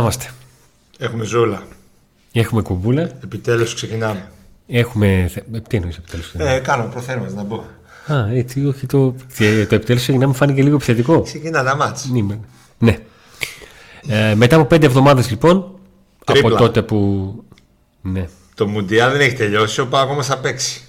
[0.00, 0.30] Να είμαστε.
[0.98, 1.62] Έχουμε ζούλα.
[2.32, 3.02] Έχουμε κουμπούλα.
[3.02, 4.30] Επιτέλους ξεκινάμε.
[4.66, 5.30] Έχουμε.
[5.68, 6.32] Τι εννοείς επιτέλους.
[6.38, 7.64] Ε, κάνω προθέρμα να μπω.
[8.12, 9.14] Α, έτσι, όχι το.
[9.36, 11.22] και Το επιτέλους ξεκινάμε φάνηκε λίγο επιθετικό.
[11.22, 12.08] Ξεκινά τα μάτς.
[12.08, 12.38] Ναι.
[12.78, 12.98] ναι.
[14.08, 15.78] Ε, μετά από πέντε εβδομάδες λοιπόν.
[16.24, 16.48] Τρίπλα.
[16.48, 17.34] Από τότε που.
[18.02, 18.28] Ναι.
[18.54, 20.82] Το Μουντιάλ δεν έχει τελειώσει, ο Πάγο μας θα παίξει.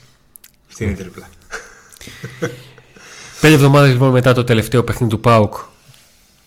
[0.70, 1.30] Αυτή είναι η τρίπλα.
[3.42, 5.54] Πέντε εβδομάδες λοιπόν μετά το τελευταίο παιχνίδι του Πάουκ,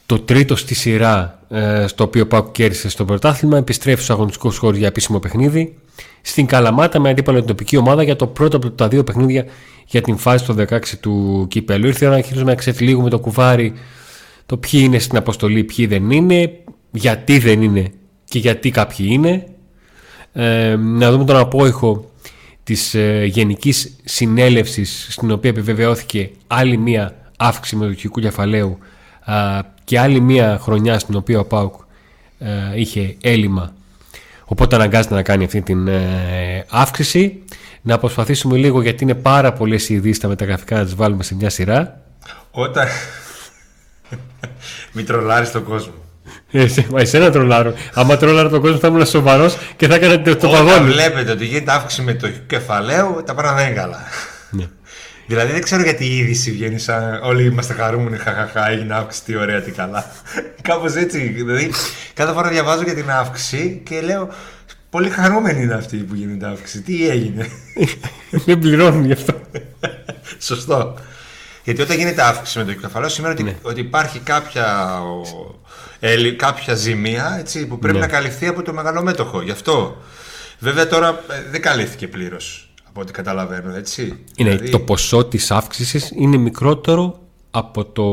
[0.06, 4.56] το τρίτο στη σειρά ε, στο οποίο ο Πάουκ κέρδισε στο πρωτάθλημα, επιστρέφει στους αγωνιστικούς
[4.56, 5.77] χώρους για επίσημο παιχνίδι.
[6.22, 9.44] Στην Καλαμάτα με αντίπαλο την τοπική ομάδα για το πρώτο από τα δύο παιχνίδια
[9.86, 11.86] για την φάση των 16 του κύπελου.
[11.86, 13.72] Ήρθε η ώρα να αρχίσουμε να ξεφυλίγουμε το κουβάρι
[14.46, 16.58] το ποιοι είναι στην αποστολή, ποιοι δεν είναι,
[16.91, 17.92] γιατί δεν είναι
[18.25, 19.47] και γιατί κάποιοι είναι.
[20.32, 22.10] Ε, να δούμε τον απόϊχο
[22.62, 28.78] της ε, Γενικής Συνέλευσης στην οποία επιβεβαιώθηκε άλλη μία αύξηση μετοχικού κεφαλαίου
[29.25, 31.74] α, και άλλη μία χρονιά στην οποία ο ΠΑΟΚ
[32.38, 33.72] ε, είχε έλλειμμα
[34.44, 37.42] οπότε αναγκάζεται να κάνει αυτή την ε, αύξηση
[37.82, 41.34] να προσπαθήσουμε λίγο γιατί είναι πάρα πολλές οι ειδήσεις τα μεταγραφικά να τις βάλουμε σε
[41.34, 42.00] μια σειρά
[42.50, 42.86] Όταν.
[44.92, 45.92] Μην τρολάρεις τον κόσμο.
[46.50, 47.74] Εσύ, μα εσένα τρολάρω.
[47.94, 50.91] Άμα τρολάρω τον κόσμο θα ήμουν σοβαρός και θα έκανα το, το Όταν παγόνι.
[50.91, 53.98] βλέπετε ότι γίνεται αύξηση με το κεφαλαίο, τα πράγματα δεν είναι καλά.
[55.27, 55.34] Ναι.
[55.34, 59.36] Δηλαδή δεν ξέρω γιατί η είδηση βγαίνει σαν όλοι είμαστε χαρούμενοι, χαχαχά, έγινε αύξηση, τι
[59.36, 60.11] ωραία, τι καλά.
[60.69, 61.19] Κάπως έτσι.
[61.19, 61.70] Δηλαδή
[62.14, 64.28] κάθε φορά διαβάζω για την αύξηση και λέω
[64.91, 66.83] πολύ χαρούμενοι είναι αυτοί που γίνεται αύξηση.
[66.83, 67.48] Τι έγινε;
[68.47, 69.41] Δεν πληρώνουν γι' αυτό.
[70.39, 70.98] Σωστό.
[71.64, 73.56] Γιατί όταν γίνεται αύξηση με το κεφαλαίο σημαίνει ότι, Ναι.
[73.62, 75.22] ότι υπάρχει κάποια, ο,
[76.00, 78.00] έλλει- κάποια ζημία έτσι, που πρέπει Ναι.
[78.06, 79.43] να καλυφθεί από το μεγαλομέτωχο.
[79.43, 80.03] Γι' αυτό.
[80.59, 83.75] Βέβαια τώρα ε, δεν καλύφθηκε πλήρως από ό,τι καταλαβαίνω.
[83.77, 84.03] Έτσι.
[84.37, 87.19] Είναι, Δηλαδή, Το ποσό της αύξησης είναι μικρότερο
[87.50, 88.05] από το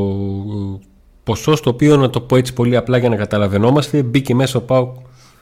[1.24, 4.60] ποσό στο οποίο, να το πω έτσι πολύ απλά για να καταλαβαίνόμαστε, μπήκε μέσα ο
[4.62, 4.96] ΠΑΟΚ.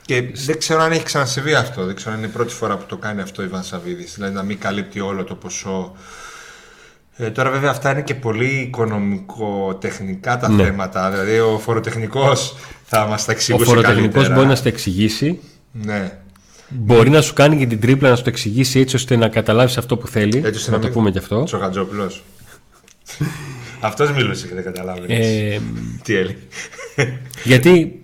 [0.06, 1.84] Και δεν ξέρω αν έχει ξανασυμβεί αυτό.
[1.84, 4.04] Δεν ξέρω αν είναι η πρώτη φορά που το κάνει αυτό ο Ιβάν Σαββίδη.
[4.04, 5.92] Δηλαδή να μην καλύπτει όλο το ποσό.
[7.16, 10.62] Ε, τώρα βέβαια αυτά είναι και πολύ οικονομικο-τεχνικά τα Ναι.
[10.64, 11.10] θέματα.
[11.10, 14.34] Δηλαδή ο φοροτεχνικός θα μας τα Ο εξηγούσε φοροτεχνικός καλύτερα.
[14.34, 15.40] μπορεί να σου το εξηγήσει,
[15.72, 16.18] Ναι.
[16.70, 19.78] Μπορεί να σου κάνει και την τρίπλα να σου το εξηγήσει έτσι ώστε να καταλάβεις
[19.78, 20.36] αυτό που θέλει.
[20.44, 21.44] Έτσι ώστε να να το μην- πούμε και αυτό.
[21.44, 22.22] Τσοχατζόπουλος.
[23.80, 25.26] Αυτός μίλησε και δεν καταλάβαινες.
[25.26, 25.60] Ε,
[26.02, 26.38] Τι έλεγε.
[27.44, 28.02] γιατί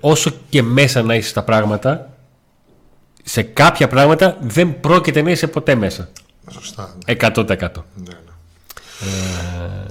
[0.00, 2.10] όσο και μέσα να είσαι στα πράγματα,
[3.24, 6.08] σε κάποια πράγματα δεν πρόκειται να είσαι ποτέ μέσα.
[6.50, 6.96] Σωστά.
[7.06, 7.44] 100%.
[7.46, 7.58] Ναι,
[7.94, 8.16] ναι.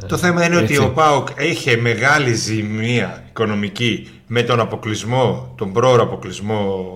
[0.07, 0.77] Το θέμα είναι ότι έτσι.
[0.85, 6.95] ο ΠΑΟΚ είχε μεγάλη ζημία οικονομική με τον αποκλεισμό, τον πρόωρο αποκλεισμό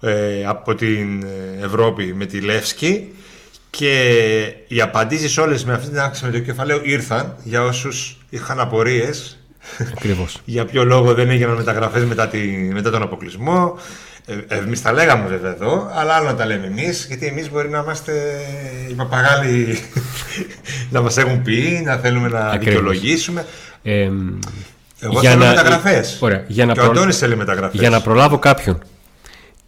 [0.00, 3.12] ε, από την ε, Ευρώπη με τη Λεύσκη
[3.70, 4.02] και
[4.68, 9.38] οι απαντήσεις όλες με αυτή την αύξηση με το κεφαλαίο ήρθαν για όσους είχαν απορίες
[9.96, 10.40] Ακριβώς.
[10.44, 12.38] για ποιο λόγο δεν έγιναν μεταγραφές μετά, τη,
[12.72, 13.78] μετά τον αποκλεισμό.
[14.48, 17.68] Ε, Εμείς τα λέγαμε βέβαια εδώ, αλλά άλλο να τα λέμε εμείς, γιατί εμείς μπορεί
[17.68, 18.12] να είμαστε
[18.90, 19.78] οι παπαγάλοι
[20.90, 22.64] να μας έχουν πει, να θέλουμε να Ακριβώς.
[22.64, 23.46] δικαιολογήσουμε.
[23.82, 24.10] Ε,
[25.00, 26.16] Εγώ θέλω μεταγραφές.
[26.20, 27.80] Ωραία, για να, Και ο προ- Αντώνης θέλει μεταγραφές.
[27.80, 28.82] για να προλάβω κάποιον.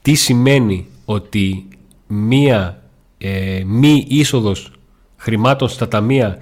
[0.03, 1.69] Τι σημαίνει ότι
[2.07, 2.83] μία
[3.19, 4.73] ε, μη είσοδος
[5.17, 6.39] χρημάτων στα ταμεία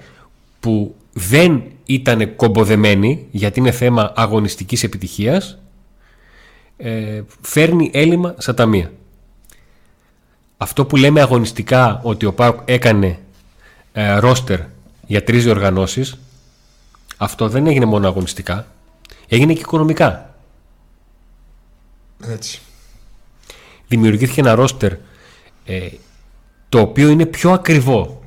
[0.59, 5.59] που δεν ήταν κομποδεμένη γιατί είναι θέμα αγωνιστικής επιτυχίας
[6.77, 8.91] ε, φέρνει έλλειμμα στα ταμεία.
[10.57, 13.19] Αυτό που λέμε αγωνιστικά ότι ο ΠΑΟΚ έκανε
[13.93, 14.59] ε, ρόστερ
[15.07, 16.19] για τρεις διοργανώσεις
[17.17, 18.67] αυτό δεν έγινε μόνο αγωνιστικά
[19.29, 20.35] έγινε και οικονομικά.
[22.27, 22.61] Έτσι.
[23.89, 24.91] Δημιουργήθηκε ένα ρόστερ
[25.65, 25.87] ε,
[26.69, 28.21] το οποίο είναι πιο ακριβό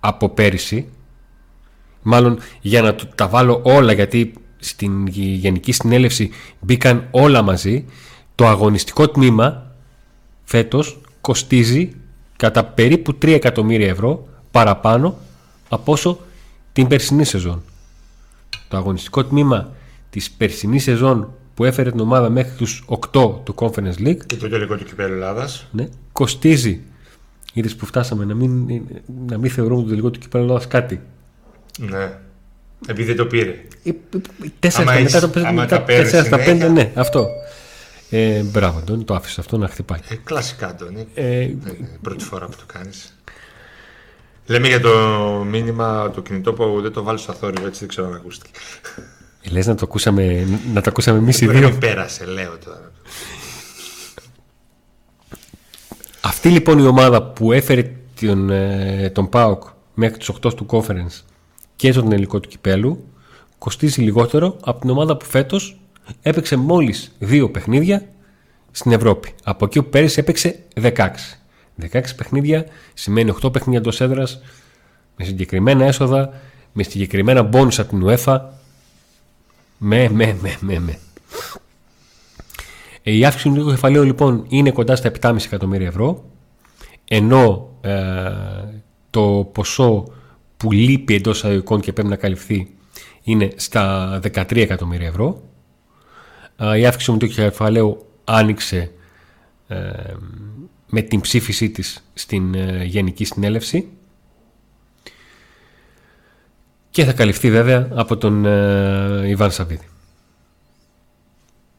[0.00, 0.88] από πέρυσι.
[2.02, 6.30] Μάλλον για να του- τα βάλω όλα γιατί στην Γενική Συνέλευση
[6.60, 7.84] μπήκαν όλα μαζί
[8.34, 9.66] το αγωνιστικό τμήμα
[10.44, 11.92] φέτος κοστίζει
[12.36, 15.16] κατά περίπου 3 εκατομμύρια ευρώ παραπάνω
[15.68, 16.18] από όσο
[16.72, 17.62] την περσινή σεζόν.
[18.68, 19.70] Το αγωνιστικό τμήμα
[20.10, 22.98] της περσινής σεζόν που έφερε την ομάδα μέχρι τους 8
[23.44, 25.66] του Conference League Και το τελικό του κυπέλου Ελλάδας.
[25.72, 26.80] ναι, κοστίζει.
[27.52, 28.82] Είδες που φτάσαμε να μην,
[29.26, 31.00] να μην θεωρούμε το τελικό του κυπέλου Ελλάδας κάτι.
[31.78, 32.18] Ναι.
[32.86, 33.50] Επειδή δεν το πήρε.
[33.84, 33.94] Ε, ε,
[34.58, 35.76] Τέσσερα Άμα στα μετά έχεις- το παίζουμε άμα μετά.
[35.78, 36.66] τα παίρνεις Τέσσερα στα συνέχεια.
[36.66, 37.26] πέντε, ναι, αυτό.
[38.10, 39.98] Ε, μπράβο, Αντώνη, το άφησες αυτό να χτυπάει.
[40.08, 41.06] Ε, κλασικά, Αντώνη.
[41.14, 43.16] Ε, Δεν είναι η πρώτη φορά που το κάνεις.
[44.46, 44.90] Λέμε για το
[45.50, 48.58] μήνυμα το κινητό που δεν το βάλεις στο θόρυβο, έτσι δεν ξέρω αν ακούστηκε.
[49.50, 51.70] Λες να το ακούσαμε, να το ακούσαμε εμείς οι Μπορεί να δύο.
[51.70, 52.92] μην πέρασε, λέω τώρα.
[56.20, 59.62] Αυτή λοιπόν η ομάδα που έφερε τον, ε, τον ΠΑΟΚ
[59.94, 61.22] μέχρι τους 8 του conference
[61.76, 63.04] και στον τελικό του κυπέλου
[63.58, 65.80] κοστίζει λιγότερο από την ομάδα που φέτος
[66.22, 68.08] έπαιξε μόλις δύο παιχνίδια
[68.70, 69.34] στην Ευρώπη.
[69.44, 70.90] Από εκεί που πέρυσι έπαιξε 16.
[71.92, 74.40] 16 παιχνίδια σημαίνει 8 παιχνίδια εντός έδρας
[75.16, 76.32] με συγκεκριμένα έσοδα,
[76.72, 78.40] με συγκεκριμένα μπόνους από την UEFA.
[79.78, 80.98] Με, με, με, με, με.
[83.02, 86.24] Η αύξηση του κεφαλαίου λοιπόν είναι κοντά στα 7,5 εκατομμύρια ευρώ
[87.08, 87.92] ενώ ε,
[89.10, 90.04] το ποσό
[90.56, 92.74] που λείπει εντός αγωγικών και πρέπει να καλυφθεί
[93.22, 95.42] είναι στα 13 εκατομμύρια ευρώ.
[96.76, 98.90] Η αύξηση του κεφαλαίου άνοιξε
[99.68, 99.76] ε,
[100.86, 103.88] με την ψήφισή της στην ε, Γενική Συνέλευση
[106.96, 108.44] και θα καλυφθεί βέβαια από τον
[109.24, 109.88] Ιβάν Σαββίδη.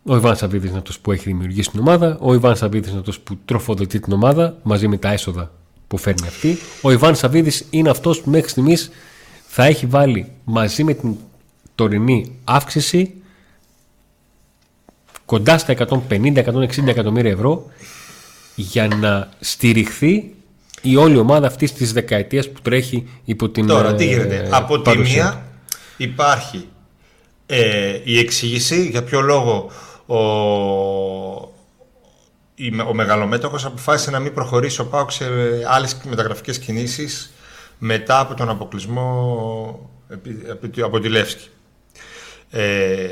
[0.03, 3.19] Ο Ιβάν Σαββίδης είναι αυτός που έχει δημιουργήσει την ομάδα, ο Ιβάν Σαββίδης είναι αυτός
[3.19, 5.51] που τροφοδοτεί την ομάδα μαζί με τα έσοδα
[5.87, 6.57] που φέρνει αυτή.
[6.81, 8.89] Ο Ιβάν Σαββίδης είναι αυτός που μέχρι στιγμής
[9.47, 11.15] θα έχει βάλει μαζί με την
[11.75, 13.13] τωρινή αύξηση
[15.25, 15.75] κοντά στα
[16.09, 17.65] 150-160 εκατομμύρια ευρώ
[18.55, 20.35] για να στηριχθεί
[20.81, 23.67] η όλη ομάδα αυτής της δεκαετίας που τρέχει υπό την.
[23.67, 25.45] Τώρα, τι γίνεται; Ε, Από τη μία
[25.97, 26.67] υπάρχει
[27.45, 29.71] ε, η εξήγηση για ποιο λόγο
[30.05, 30.17] ο,
[32.89, 35.25] ο μεγαλομέτωχος αποφάσισε να μην προχωρήσει ο Πάουξ σε
[35.67, 37.33] άλλες μεταγραφικές κινήσεις
[37.77, 39.89] μετά από τον αποκλεισμό
[40.83, 41.47] από τη Λεύσκη.
[42.49, 43.07] Ε,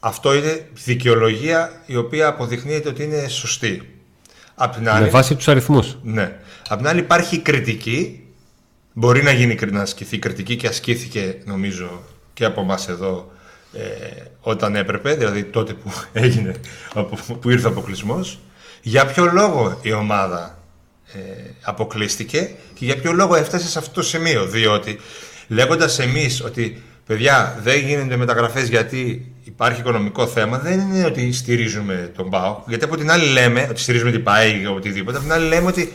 [0.00, 3.93] αυτό είναι δικαιολογία η οποία αποδεικνύεται ότι είναι σωστή.
[4.54, 5.96] Απ την άλλη, Με βάση τους αριθμούς.
[6.02, 6.36] Ναι.
[6.68, 8.18] Απ' την άλλη υπάρχει κριτική.
[8.92, 12.02] Μπορεί να γίνει να ασκηθεί κριτική και ασκήθηκε νομίζω
[12.32, 13.32] και από εμάς εδώ
[13.72, 16.54] ε, όταν έπρεπε, δηλαδή τότε που έγινε,
[17.40, 18.38] που ήρθε ο αποκλεισμός.
[18.82, 20.58] Για ποιο λόγο η ομάδα
[21.12, 21.18] ε,
[21.62, 24.98] αποκλείστηκε και για ποιο λόγο έφτασε σε αυτό το σημείο; Διότι
[25.48, 32.12] λέγοντας εμείς ότι παιδιά δεν γίνονται μεταγραφές γιατί υπάρχει οικονομικό θέμα, δεν είναι ότι στηρίζουμε
[32.16, 32.62] τον ΠΑΟ.
[32.66, 35.66] Γιατί από την άλλη λέμε ότι στηρίζουμε την ΠΑΕ ή οτιδήποτε, από την άλλη λέμε
[35.66, 35.92] ότι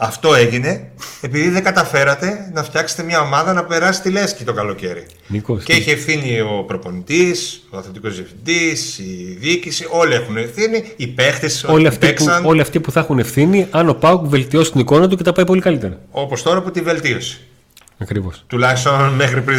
[0.00, 0.90] αυτό έγινε
[1.20, 5.06] επειδή δεν καταφέρατε να φτιάξετε μια ομάδα να περάσει τη Λέσχη το καλοκαίρι.
[5.26, 9.86] Νίκος, και έχει ευθύνη ο προπονητής, ο αθλητικός διευθυντής, η διοίκηση.
[9.90, 10.92] Όλοι έχουν ευθύνη.
[10.96, 14.70] Οι παίχτες, όλοι, αυτοί που, όλοι αυτοί που θα έχουν ευθύνη, αν ο Πάουκ βελτιώσει
[14.70, 16.00] την εικόνα του και τα πάει πολύ καλύτερα.
[16.10, 17.40] Όπως τώρα που τη βελτίωσε.
[17.98, 18.44] Ακριβώς.
[18.46, 19.58] Τουλάχιστον μέχρι πριν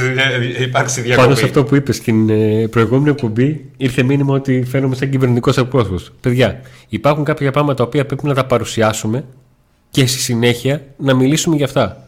[0.59, 1.27] υπάρξει διακοπή.
[1.27, 5.57] Πάνω σε αυτό που είπες στην ε, προηγούμενη εκπομπή, ήρθε μήνυμα ότι φαίνομαι σαν κυβερνητικός
[5.57, 6.11] εκπρόσωπος.
[6.21, 9.25] Παιδιά, υπάρχουν κάποια πράγματα τα οποία πρέπει να τα παρουσιάσουμε
[9.89, 12.07] και στη συνέχεια να μιλήσουμε για αυτά.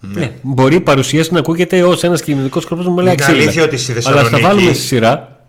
[0.00, 0.20] Ναι.
[0.20, 0.32] ναι.
[0.42, 3.34] Μπορεί η παρουσίαση να ακούγεται ως ένας κοινωνικό σκοπό που μου λέει αξία.
[3.34, 4.34] αλήθεια ότι στη Θεσσαλονίκη.
[4.34, 5.40] Αλλά θα βάλουμε στη σειρά.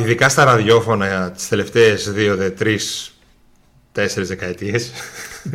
[0.00, 3.14] Ειδικά στα ραδιόφωνα τις τελευταίες δύο, τρεις,
[3.92, 4.90] τέσσερις δεκαετίες.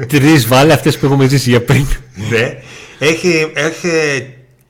[0.08, 1.86] Τρεις βάλε αυτές που έχουμε ζήσει για πριν.
[2.30, 2.58] ναι.
[3.00, 3.90] Έχει, έχει,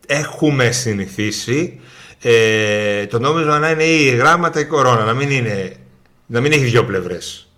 [0.06, 1.80] έχουμε συνηθίσει
[2.22, 5.04] ε, το νόμισμα να είναι ή γράμματα ή κορώνα.
[5.04, 5.76] Να μην, είναι,
[6.26, 7.52] να μην έχει δύο πλευρές.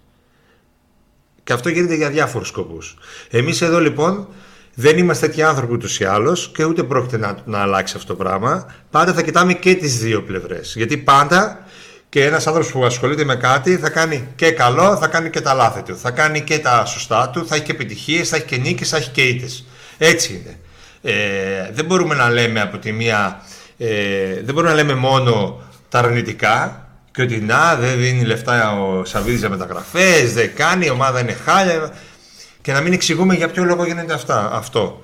[1.44, 2.98] Και αυτό γίνεται για διάφορους σκοπούς.
[3.30, 4.28] Εμείς εδώ λοιπόν
[4.74, 8.24] δεν είμαστε τέτοιοι άνθρωποι ούτως ή άλλως και ούτε πρόκειται να, να αλλάξει αυτό το
[8.24, 8.76] πράγμα.
[8.90, 10.74] Πάντα θα κοιτάμε και τις δύο πλευρές.
[10.76, 11.64] Γιατί πάντα
[12.10, 15.54] και ένας άνθρωπος που ασχολείται με κάτι θα κάνει και καλό, θα κάνει και τα
[15.54, 15.98] λάθη του.
[15.98, 18.98] Θα κάνει και τα σωστά του, θα έχει και επιτυχίες, θα έχει και νίκες, θα
[18.98, 19.66] έχει και ήττες.
[20.02, 20.60] Έτσι είναι.
[21.02, 23.42] Ε, δεν μπορούμε να λέμε από τη μία.
[23.78, 29.06] Ε, δεν μπορούμε να λέμε μόνο τα αρνητικά και ότι να δεν δίνει λεφτά ο
[29.06, 31.94] Σαββίδης για μεταγραφές, δεν κάνει, η ομάδα είναι χάλια
[32.62, 35.04] και να μην εξηγούμε για ποιο λόγο γίνεται αυτά, αυτό.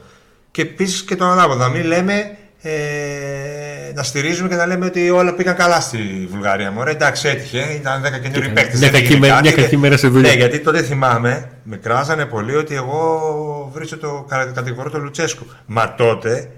[0.52, 2.38] Και επίσης και το ανάποδο, να μην λέμε
[2.68, 6.72] ε, να στηρίζουμε και να λέμε ότι όλα πήγαν καλά στη Βουλγαρία.
[6.72, 8.80] Μωρέ, εντάξει, έτυχε, ήταν 10 καινούριοι παίκτες.
[8.80, 10.30] Μια, κακή, μέρα, μια κακή μέρα σε δουλειά.
[10.30, 15.46] Ναι, γιατί τότε θυμάμαι, με κράζανε πολύ ότι εγώ βρίσκω το κατηγορό του Λουτσέσκου.
[15.66, 16.50] Μα τότε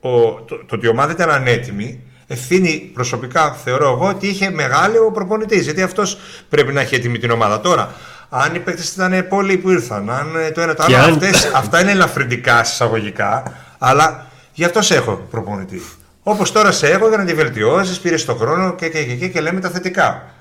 [0.00, 4.50] ο, το, το, το ότι η ομάδα ήταν ανέτοιμη ευθύνη προσωπικά θεωρώ εγώ ότι είχε
[4.50, 5.64] μεγάλη ο προπονητής.
[5.64, 6.18] Γιατί αυτός
[6.48, 7.60] πρέπει να έχει έτοιμη την ομάδα.
[7.60, 7.94] Τώρα,
[8.28, 11.12] αν οι παίκτες ήταν πολλοί που ήρθαν, αν το ένα το άλλο, αν...
[11.12, 13.42] αυτές, αυτά είναι ελαφρυντικά εισαγωγικά,
[13.78, 15.82] αλλά γι' αυτό σε έχω προπονητή.
[16.22, 19.28] Όπως τώρα σε έχω για να τη βελτιώσεις, πήρες τον χρόνο και, και, και, και,
[19.28, 20.34] και λέμε τα θετικά.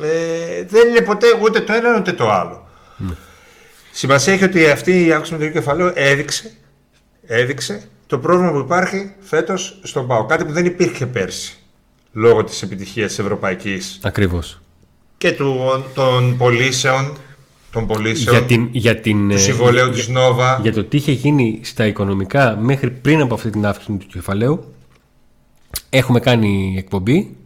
[0.00, 2.68] Ε, δεν είναι ποτέ ούτε το ένα ούτε το άλλο.
[2.98, 3.14] Mm.
[3.92, 6.50] Σημασία έχει ότι αυτή η άκουση με το κεφαλαίο έδειξε,
[7.26, 10.26] έδειξε το πρόβλημα που υπάρχει φέτος στον ΠΑΟ.
[10.26, 11.56] Κάτι που δεν υπήρχε πέρσι
[12.12, 13.98] λόγω της επιτυχίας της Ευρωπαϊκής.
[14.02, 14.60] Ακριβώς.
[15.18, 17.18] Και του, των πωλήσεων.
[17.72, 20.58] Των πωλήσεων για την, για την, του συμβολέου της Νόβα.
[20.62, 24.74] Για το τι είχε γίνει στα οικονομικά μέχρι πριν από αυτή την αύξηση του κεφαλαίου.
[25.90, 27.36] Έχουμε κάνει εκπομπή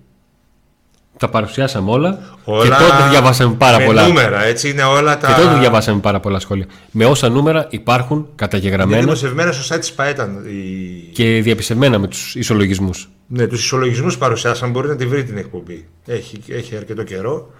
[1.18, 4.06] τα παρουσιάσαμε όλα, όλα και τότε διαβάσαμε πάρα με πολλά.
[4.06, 5.28] νούμερα, έτσι είναι όλα τα.
[5.28, 6.66] Και τότε διαβάσαμε πάρα πολλά σχόλια.
[6.90, 8.96] Με όσα νούμερα υπάρχουν καταγεγραμμένα.
[8.96, 10.44] Είναι δημοσιευμένα στο site της ΠΑΕΤΑΝ.
[11.12, 13.08] Και διαπιστευμένα με τους ισολογισμούς.
[13.26, 14.72] Ναι, τους ισολογισμούς παρουσιάσαμε.
[14.72, 15.88] Μπορεί να τη βρει την εκπομπή.
[16.06, 17.50] Έχει, έχει αρκετό καιρό.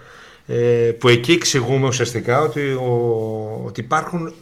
[0.47, 4.33] Ε, που εκεί εξηγούμε ουσιαστικά ότι, ο, ότι υπάρχουν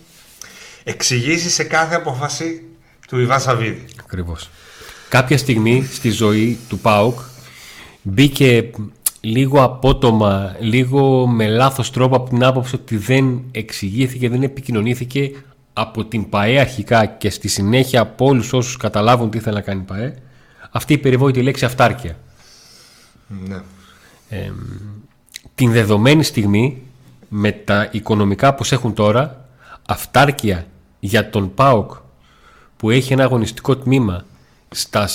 [0.84, 2.64] εξηγήσεις σε κάθε απόφαση
[3.08, 3.86] του Ιβάν Σαββίδη.
[4.00, 4.50] Ακριβώς.
[5.10, 7.20] Κάποια στιγμή στη ζωή του ΠΑΟΚ
[8.02, 8.70] μπήκε
[9.20, 15.32] λίγο απότομα, λίγο με λάθος τρόπο από την άποψη ότι δεν εξηγήθηκε, δεν επικοινωνήθηκε
[15.74, 19.82] από την ΠαΕ αρχικά και στη συνέχεια από όλους όσους καταλάβουν τι θέλει να κάνει
[19.82, 20.16] η ΠαΕ
[20.72, 22.18] αυτή η περιβόητη λέξη αυτάρκεια.
[23.48, 23.62] Ναι.
[24.30, 24.52] Ε,
[25.56, 26.82] την δεδομένη στιγμή
[27.30, 29.50] με τα οικονομικά που έχουν τώρα
[29.88, 30.66] αυτάρκεια
[31.00, 31.92] για τον ΠΑΟΚ
[32.78, 34.26] που έχει ένα αγωνιστικό τμήμα
[34.70, 35.10] στα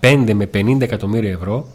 [0.00, 1.66] 45 με 50 εκατομμύρια ευρώ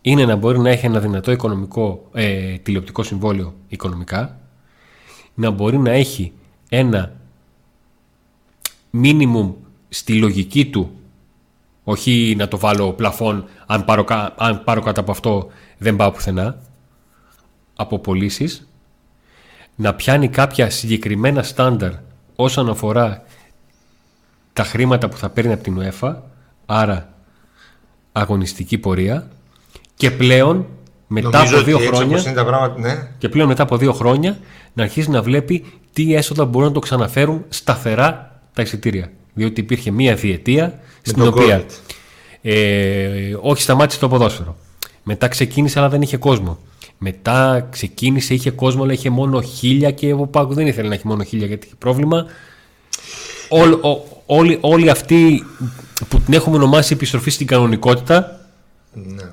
[0.00, 4.40] είναι να μπορεί να έχει ένα δυνατό οικονομικό, ε, τηλεοπτικό συμβόλαιο οικονομικά,
[5.34, 6.32] να μπορεί να έχει
[6.68, 7.12] ένα
[8.90, 9.52] μίνιμουμ
[9.88, 10.90] στη λογική του,
[11.90, 14.04] όχι να το βάλω πλαφόν, αν πάρω,
[14.36, 16.58] αν πάρω κάτω από αυτό δεν πάω πουθενά,
[17.76, 18.68] από πωλήσεις,
[19.74, 21.92] να πιάνει κάποια συγκεκριμένα στάνταρ
[22.36, 23.22] όσον αφορά
[24.52, 26.14] τα χρήματα που θα παίρνει από την UEFA,
[26.66, 27.12] άρα
[28.12, 29.28] αγωνιστική πορεία
[29.94, 30.66] και πλέον
[31.06, 32.22] μετά από δύο χρόνια
[32.76, 33.08] ναι.
[33.18, 34.38] και πλέον μετά από δύο χρόνια
[34.72, 39.10] να αρχίσει να βλέπει τι έσοδα μπορούν να το ξαναφέρουν σταθερά τα εισιτήρια.
[39.38, 41.64] Διότι υπήρχε μία διετία στην οποία
[42.42, 44.56] ε, όχι σταμάτησε το ποδόσφαιρο.
[45.02, 46.58] Μετά ξεκίνησε αλλά δεν είχε κόσμο.
[46.98, 51.06] Μετά ξεκίνησε, είχε κόσμο αλλά είχε μόνο χίλια και ο Πάκου δεν ήθελε να έχει
[51.06, 52.26] μόνο χίλια γιατί είχε πρόβλημα.
[54.26, 55.44] όλοι, όλοι αυτοί
[56.08, 58.40] που την έχουμε ονομάσει επιστροφή στην κανονικότητα
[58.92, 59.30] ναι.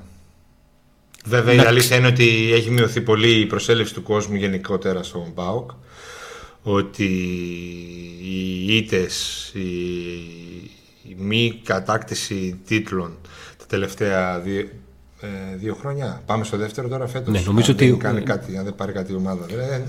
[1.24, 5.70] Βέβαια η αλήθεια είναι ότι έχει μειωθεί πολύ η προσέλευση του κόσμου γενικότερα στον ΠΑΟΚ
[6.68, 7.04] ότι
[8.22, 9.60] οι ήτες, η,
[11.08, 13.16] η μη κατάκτηση τίτλων
[13.58, 14.60] τα τελευταία δύο,
[15.20, 16.22] ε, δύο χρόνια.
[16.26, 17.32] Πάμε στο δεύτερο τώρα φέτος.
[17.34, 17.88] Ναι, νομίζω αν ότι...
[17.88, 19.46] Δεν κάνει κάτι, αν δεν πάρει κάτι ομάδα.
[19.50, 19.82] Ε,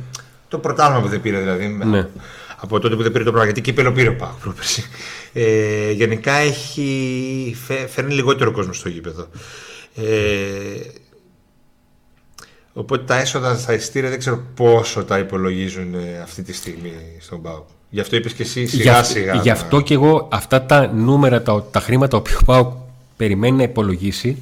[0.48, 1.68] το πρωτάθλημα που δεν πήρε δηλαδή.
[1.68, 2.08] Ναι.
[2.58, 3.46] Από τότε που δεν πήρε το πράγμα.
[3.46, 4.38] Γιατί κύπελο πήρε ο Πάοκ
[5.34, 7.56] ε, γενικά έχει,
[7.88, 9.28] φέρνει λιγότερο κόσμο στο γήπεδο.
[9.96, 10.04] Ε,
[12.78, 17.42] Οπότε τα έσοδα στα ειστήρια δεν ξέρω πόσο τα υπολογίζουν ε, αυτή τη στιγμή στον
[17.42, 17.64] ΠΑΟ.
[17.90, 19.36] Γι' αυτό είπες και εσύ σιγά σιγά.
[19.36, 22.74] Γι' αυτό και εγώ αυτά τα νούμερα, τα, τα χρήματα που ο ΠΑΟ
[23.18, 24.38] περιμένει να υπολογίσει,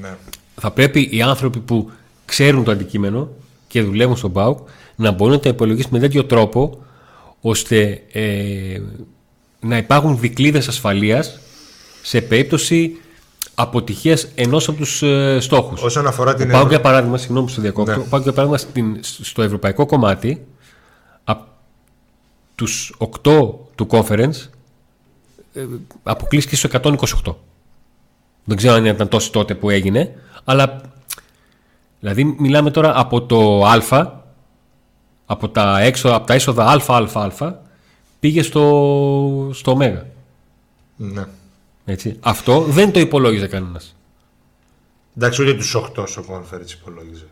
[0.00, 0.16] ναι.
[0.54, 1.90] θα πρέπει οι άνθρωποι που
[2.24, 3.28] ξέρουν το αντικείμενο
[3.66, 4.56] και δουλεύουν στον ΠΑΟ
[4.96, 6.84] να μπορούν να τα υπολογίσουν με τέτοιο τρόπο
[7.40, 8.80] ώστε ε,
[9.60, 11.38] να υπάρχουν δικλείδες ασφαλείας
[12.02, 12.96] σε περίπτωση
[13.54, 15.82] αποτυχία ενός από τους ε, στόχους.
[15.82, 16.50] Όσον αφορά την.
[16.50, 17.96] Πάω για παράδειγμα, συγγνώμη που σε διακόπτω.
[17.96, 18.02] Ναι.
[18.02, 20.46] Πάω για παράδειγμα στο ευρωπαϊκό κομμάτι,
[21.24, 21.44] από
[22.54, 23.08] τους 8
[23.74, 24.48] του conference,
[25.52, 25.66] ε,
[26.02, 27.34] αποκλείστηκε στο 128.
[28.44, 30.14] Δεν ξέρω αν ήταν τόσο τότε που έγινε,
[30.44, 30.80] αλλά
[32.00, 33.80] δηλαδή μιλάμε τώρα από το Α,
[35.26, 37.60] από τα, έξω, από τα έσοδα ΑΑΑ,
[38.20, 39.76] πήγε στο, στο Ω.
[40.96, 41.26] Ναι.
[41.90, 42.16] Έτσι.
[42.20, 43.96] Αυτό δεν το υπολόγιζε κανένας.
[45.16, 47.26] Εντάξει, ούτε τους 8 στο conference υπολόγιζε.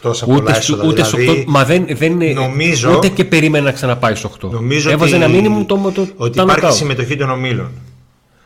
[0.00, 3.72] Τόσα ούτε πολλά έσοδα, ούτε δηλαδή, 8, μα δεν, δεν νομίζω, ούτε και περίμενα να
[3.72, 4.50] ξαναπάει στο 8.
[4.50, 7.70] Νομίζω Έβαζε ότι, ένα μήνυμα το, το, ότι το υπάρχει συμμετοχή των ομίλων.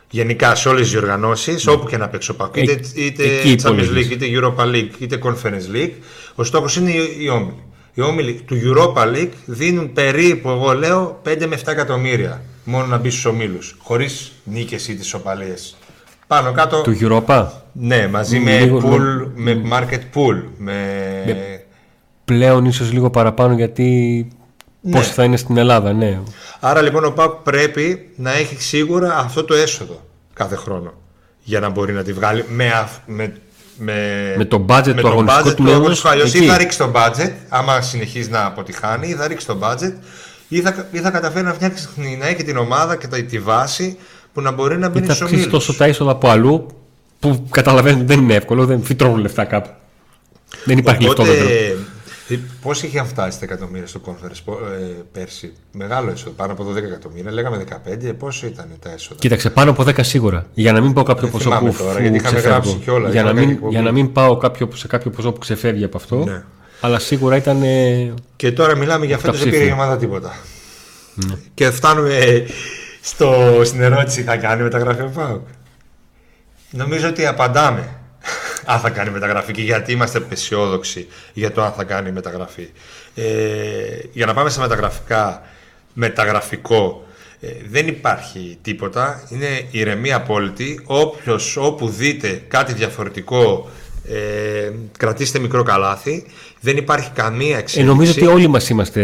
[0.09, 1.71] Γενικά σε όλες τις οργανώσει, ναι.
[1.71, 2.55] όπου και να παίξω πακ.
[2.55, 3.23] Είτε, είτε
[3.63, 5.93] Champions League, είτε Europa League, είτε Conference League.
[6.35, 7.63] Ο στόχος είναι οι όμιλοι.
[7.93, 12.97] Οι όμιλοι του Europa League δίνουν περίπου, εγώ λέω, 5 με 7 εκατομμύρια μόνο να
[12.97, 13.75] μπει στους ομίλους.
[13.79, 15.75] Χωρίς νίκες ή τις οπαλίες.
[16.27, 16.81] Πάνω κάτω.
[16.81, 17.47] Του Europa.
[17.71, 20.43] Ναι, μαζί με, λίγο, pool, με market pool.
[20.57, 20.83] Με...
[22.25, 24.27] Πλέον ίσως λίγο παραπάνω γιατί
[24.81, 24.91] ναι.
[24.91, 26.19] πώς θα είναι στην Ελλάδα, ναι.
[26.59, 30.01] Άρα λοιπόν ο ΠΑΚ πρέπει να έχει σίγουρα αυτό το έσοδο
[30.33, 30.93] κάθε χρόνο
[31.43, 33.33] για να μπορεί να τη βγάλει με, με,
[33.77, 33.93] με,
[34.37, 38.45] με το budget με του αγωνιστικού του Ή θα ρίξει το budget, άμα συνεχίζει να
[38.45, 39.93] αποτυχάνει, ή θα ρίξει το budget
[40.47, 41.87] ή θα, ή θα καταφέρει να φτιάξει
[42.19, 43.97] να έχει την ομάδα και τη βάση
[44.33, 45.43] που να μπορεί να μπει στους ομίλους.
[45.43, 46.67] Θα τόσο τα είσοδα από αλλού
[47.19, 49.69] που καταλαβαίνετε δεν είναι εύκολο, δεν φυτρώνουν λεφτά κάπου.
[50.65, 51.83] Δεν υπάρχει Οπότε, λεφτό
[52.61, 57.31] Πώς είχε φτάσει τα εκατομμύρια στο conference ε, πέρσι, Μεγάλο έσοδο, πάνω από 12 εκατομμύρια.
[57.31, 57.63] Λέγαμε
[58.09, 60.45] 15, πόσο ήταν τα έσοδα; Κοίταξε, πάνω από 10 σίγουρα.
[60.53, 61.75] Για να μην πάω κάποιο ποσό που.
[61.77, 63.11] Τώρα, γιατί είχαμε γράψει κιόλας.
[63.11, 66.23] Για, να μην, για να μην πάω κάποιο, σε κάποιο ποσό που ξεφεύγει από αυτό.
[66.23, 66.43] Ναι.
[66.81, 67.63] Αλλά σίγουρα ήταν.
[68.35, 70.35] Και τώρα μιλάμε για φέτος δεν πήρε η ομάδα τίποτα.
[71.13, 71.35] Ναι.
[71.53, 72.45] Και φτάνουμε
[73.01, 75.47] στο, στην ερώτηση θα κάνει μεταγραφή ο Πάουκ.
[76.69, 77.99] Νομίζω ότι απαντάμε
[78.65, 82.69] αν θα κάνει μεταγραφή και γιατί είμαστε αισιόδοξοι για το αν θα κάνει μεταγραφή.
[83.15, 83.23] Ε,
[84.11, 85.41] για να πάμε σε μεταγραφικά,
[85.93, 86.99] μεταγραφικό,
[87.39, 89.23] Ε, δεν υπάρχει τίποτα.
[89.29, 90.81] Είναι ηρεμία απόλυτη.
[90.85, 93.69] Όποιος, όπου δείτε κάτι διαφορετικό,
[94.07, 96.25] ε, κρατήστε μικρό καλάθι.
[96.59, 97.79] Δεν υπάρχει καμία εξέλιξη.
[97.79, 99.01] Ε, νομίζω ότι όλοι μας είμαστε.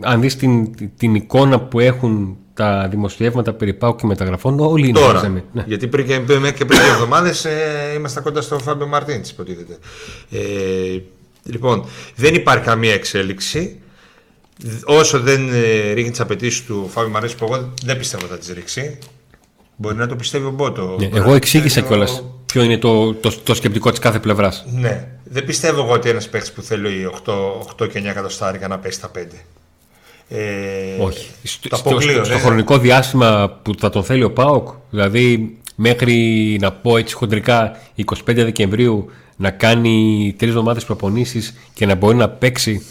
[0.00, 4.98] Αν δεις την, την εικόνα που έχουν τα δημοσιεύματα περί πάου και μεταγραφών, όλοι είναι
[5.00, 5.64] Τώρα, Ναι.
[5.66, 9.76] γιατί πριν και, πριν και πριν δύο εβδομάδες ε, ήμασταν κοντά στο Φάμπιο Μαρτίν, υποτίθεται.
[10.30, 10.38] Ε,
[11.42, 11.84] λοιπόν,
[12.16, 13.80] δεν υπάρχει καμία εξέλιξη.
[14.84, 18.38] Όσο δεν ε, ρίχνει τις απαιτήσεις του Φάμπιο Μαρτίν, που εγώ δεν πιστεύω ότι θα
[18.38, 18.98] τις ρίξει.
[19.76, 20.96] Μπορεί να το πιστεύει ο Μπότο.
[20.98, 24.64] Ναι, εγώ εξήγησα κιόλας ποιο είναι το, το, το σκεπτικό της κάθε πλευράς.
[24.70, 25.08] Ναι.
[25.24, 27.32] Δεν πιστεύω εγώ ότι ένας παίχτη που θέλει 8,
[27.84, 29.18] 8 και 9 εκατοστάρικα να πέσει τα 5.
[30.28, 31.30] Ε, Όχι.
[31.42, 36.16] Στο, στο, στο, στο χρονικό διάστημα που θα τον θέλει ο Πάοκ, δηλαδή μέχρι
[36.60, 37.76] να πω έτσι χοντρικά
[38.06, 42.82] 25 Δεκεμβρίου να κάνει τρεις εβδομάδες προπονήσεις και να μπορεί να παίξει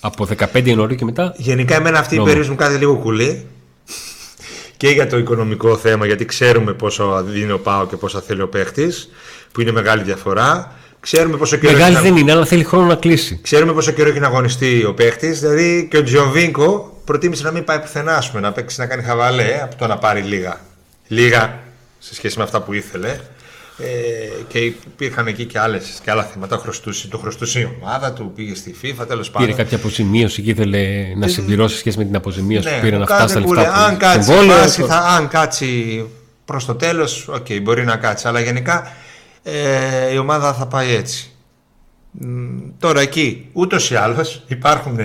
[0.00, 1.34] από 15 Ιανουαρίου και μετά.
[1.36, 3.46] Γενικά, εμένα αυτή η περίοδο μου κάνει λίγο κουλή
[4.78, 8.48] και για το οικονομικό θέμα, γιατί ξέρουμε πόσο δίνει ο Πάο και πόσα θέλει ο
[8.48, 9.08] παίχτης,
[9.52, 10.72] που είναι μεγάλη διαφορά.
[11.00, 13.40] Ξέρουμε πόσο καιρό Μεγάλη δεν είναι, αλλά θέλει χρόνο να κλείσει.
[13.42, 15.40] Ξέρουμε πόσο καιρό έχει να αγωνιστεί ο παίχτης.
[15.40, 19.60] Δηλαδή και ο Τζιοβίνκο προτίμησε να μην πάει πουθενά, πούμε, να παίξει να κάνει χαβαλέ
[19.62, 20.60] από το να πάρει λίγα.
[21.08, 21.58] Λίγα
[21.98, 23.16] σε σχέση με αυτά που ήθελε.
[23.80, 26.56] Ε, και υπήρχαν εκεί και, άλλες, και άλλα θέματα.
[26.56, 29.46] Χρωστούσε, το χρωστούσε η ομάδα του, πήγε στη FIFA, τέλος πάντων.
[29.46, 32.96] Πήρε κάποια αποζημίωση και ήθελε να ε, συμπληρώσει σχέση με την αποζημίωση ναι, που πήρε
[32.96, 33.74] να φτάσει στα λεφτά.
[33.74, 36.04] Αν κάτσει, βάση, θα, αν κάτσει
[36.44, 38.28] προς το τέλος, OK, okay, μπορεί να κάτσει.
[38.28, 38.92] Αλλά γενικά
[39.42, 41.32] ε, η ομάδα θα πάει έτσι.
[42.78, 44.98] Τώρα εκεί, ούτως ή άλλως υπάρχουν.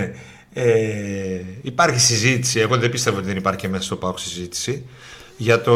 [0.55, 4.85] Ε, υπάρχει συζήτηση, εγώ δεν πιστεύω ότι δεν υπάρχει και μέσα στο ΠΑΟΚ συζήτηση,
[5.37, 5.73] για το,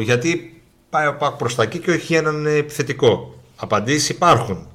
[0.00, 0.49] γιατί
[0.90, 3.34] πάει ο ΠΑΟΚ προς τα εκεί και όχι έναν επιθετικό.
[3.56, 4.66] Απαντήσεις υπάρχουν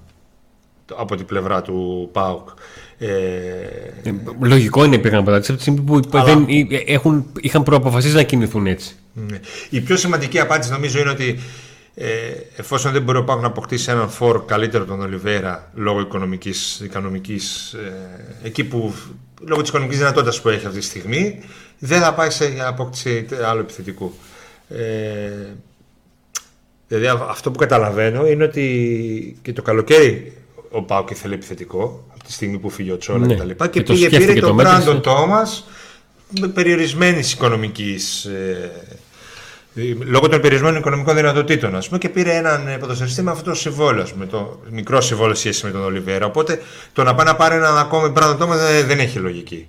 [0.95, 2.49] από την πλευρά του ΠΑΟΚ.
[2.97, 3.07] Ε,
[4.03, 6.23] ε, λογικό είναι πήγαν απαντήσεις από τη στιγμή που αλλά...
[6.23, 6.47] δεν,
[6.85, 8.95] έχουν, είχαν προαποφασίσει να κινηθούν έτσι.
[9.13, 9.39] Ναι.
[9.69, 11.39] Η πιο σημαντική απάντηση νομίζω είναι ότι
[11.95, 12.07] ε,
[12.55, 16.79] εφόσον δεν μπορεί ο Πάοκ να αποκτήσει έναν φόρ καλύτερο από τον Ολιβέρα λόγω οικονομικής,
[16.79, 18.93] οικονομικής ε, εκεί που
[19.41, 21.39] λόγω της οικονομικής δυνατότητας που έχει αυτή τη στιγμή
[21.79, 24.13] δεν θα πάει σε απόκτηση άλλο επιθετικού.
[24.69, 24.77] Ε,
[26.87, 30.33] δηλαδή αυτό που καταλαβαίνω είναι ότι και το καλοκαίρι
[30.71, 33.35] ο Πάοκ ήθελε επιθετικό από τη στιγμή που φύγει ο Τσόλα ναι.
[33.35, 35.67] και, και, και πήγε πήρε τον Μπράντον Τόμας
[36.39, 38.71] με περιορισμένης οικονομικής ε,
[40.05, 43.55] λόγω των περιορισμένων οικονομικών δυνατοτήτων, ας πούμε, και πήρε έναν ε, ποδοσφαιριστή με αυτό το
[43.55, 46.25] συμβόλαιο, με το μικρό συμβόλαιο σχέση με τον Ολιβέρα.
[46.25, 46.61] Οπότε
[46.93, 49.67] το να πάει να πάρει έναν ακόμη πράγμα τόμας δεν έχει λογική.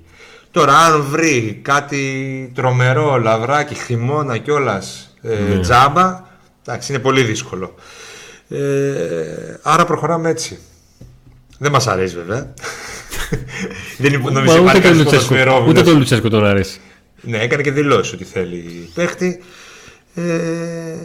[0.50, 5.60] Τώρα, αν βρει κάτι τρομερό, λαβράκι, χειμώνα κιόλας, ε, ναι.
[5.60, 6.25] τζάμπα,
[6.66, 7.74] εντάξει, είναι πολύ δύσκολο.
[8.48, 10.58] Ε, άρα προχωράμε έτσι.
[11.58, 12.54] Δεν μας αρέσει βέβαια.
[13.98, 16.80] δεν νομίζω ότι υπάρχει Ούτε το Λουτσέσκο τον αρέσει.
[17.20, 19.42] Ναι, έκανε και δηλώσεις ότι θέλει παίχτη.
[20.14, 20.22] Ε,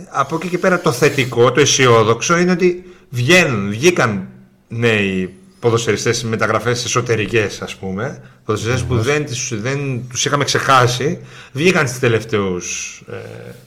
[0.10, 4.28] από εκεί και πέρα το θετικό, το αισιόδοξο είναι ότι βγαίνουν, βγήκαν
[4.68, 11.20] νέοι ποδοσφαιριστές μεταγραφές εσωτερικές ας πούμε ποδοσφαιριστές που δεν, δεν τους είχαμε ξεχάσει
[11.52, 13.16] βγήκαν στις τελευταίους, ε,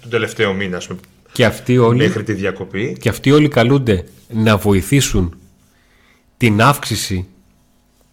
[0.01, 1.01] τον τελευταίο μήνα ας πούμε,
[1.35, 5.35] και αυτοί όλοι, μέχρι τη διακοπή και αυτοί όλοι καλούνται να βοηθήσουν
[6.37, 7.27] την αύξηση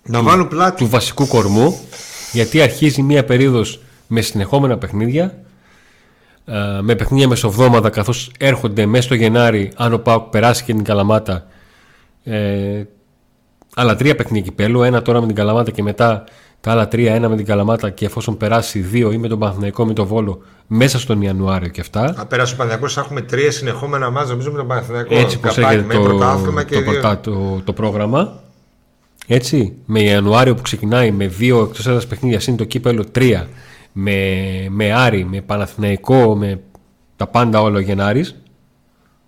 [0.04, 0.84] να του, βάλουν πλάτη.
[0.84, 1.80] του βασικού κορμού
[2.32, 5.44] γιατί αρχίζει μια περίοδος με συνεχόμενα παιχνίδια
[6.46, 10.84] ε, με παιχνίδια μεσοβδόμαδα καθώς έρχονται μέσα στο Γενάρη αν ο Πάουκ περάσει και την
[10.84, 11.48] Καλαμάτα
[12.24, 12.84] ε,
[13.76, 16.24] άλλα τρία παιχνίδια κυπέλου ένα τώρα με την Καλαμάτα και μετά
[16.62, 19.86] τα άλλα τρία ένα με την Καλαμάτα και εφόσον περάσει δύο ή με τον Παναθηναϊκό
[19.86, 22.16] με τον Βόλο μέσα στον Ιανουάριο και αυτά.
[22.18, 25.16] Αν περάσει ο Παναθηναϊκός θα έχουμε τρία συνεχόμενα μάτια νομίζω με τον Παναθηναϊκό.
[25.18, 26.18] Έτσι πως έγινε το,
[26.84, 28.40] το, το, το, πρόγραμμα.
[29.28, 33.48] Έτσι, με Ιανουάριο που ξεκινάει με δύο εκτός έδρας παιχνίδια συν το κύπελο τρία
[33.92, 36.60] με, με Άρη, με Παναθηναϊκό, με
[37.16, 38.42] τα πάντα όλα ο Γενάρης.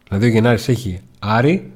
[0.07, 1.71] Δηλαδή ο Γενάρης έχει Άρη,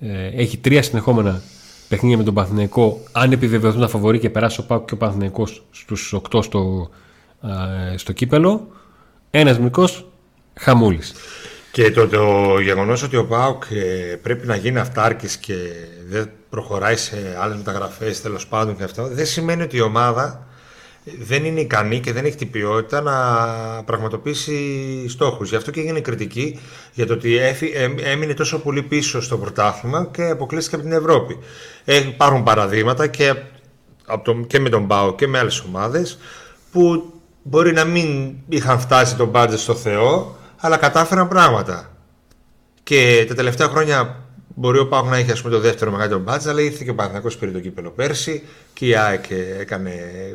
[0.00, 1.42] ε, έχει τρία συνεχόμενα
[1.88, 3.00] παιχνίδια με τον Παναθηναϊκό.
[3.12, 6.90] Αν επιβεβαιωθούν τα φαβορή και περάσει ο Πάκο και ο Παναθηναϊκός στους 8 στο,
[7.92, 8.68] ε, στο κύπελο,
[9.30, 10.06] ένας μικρός
[10.54, 11.14] χαμούλης.
[11.72, 15.54] Και το, το γεγονός ότι ο Πάουκ ε, πρέπει να γίνει αυτάρκης και
[16.08, 20.46] δεν προχωράει σε άλλες μεταγραφές τέλος πάντων και αυτό, δεν σημαίνει ότι η ομάδα
[21.04, 23.14] δεν είναι ικανή και δεν έχει την ποιότητα να
[23.84, 25.48] πραγματοποιήσει στόχους.
[25.48, 26.58] Γι' αυτό και έγινε κριτική
[26.92, 27.38] για το ότι
[28.02, 31.38] έμεινε τόσο πολύ πίσω στο πρωτάθλημα και αποκλείστηκε από την Ευρώπη.
[31.84, 33.34] Υπάρχουν παραδείγματα και,
[34.06, 36.18] από το, και με τον Πάο και με άλλες ομάδες
[36.72, 41.92] που μπορεί να μην είχαν φτάσει τον μπάτζετ στο Θεό αλλά κατάφεραν πράγματα.
[42.82, 44.27] Και τα τελευταία χρόνια
[44.60, 46.94] Μπορεί ο Πάοκ να έχει ας πούμε, το δεύτερο μεγάλο μπάτζ, αλλά ήρθε και ο
[46.94, 48.42] Παναθηναϊκός πήρε το κύπελο πέρσι
[48.72, 49.24] και η ΑΕΚ
[49.60, 49.90] έκανε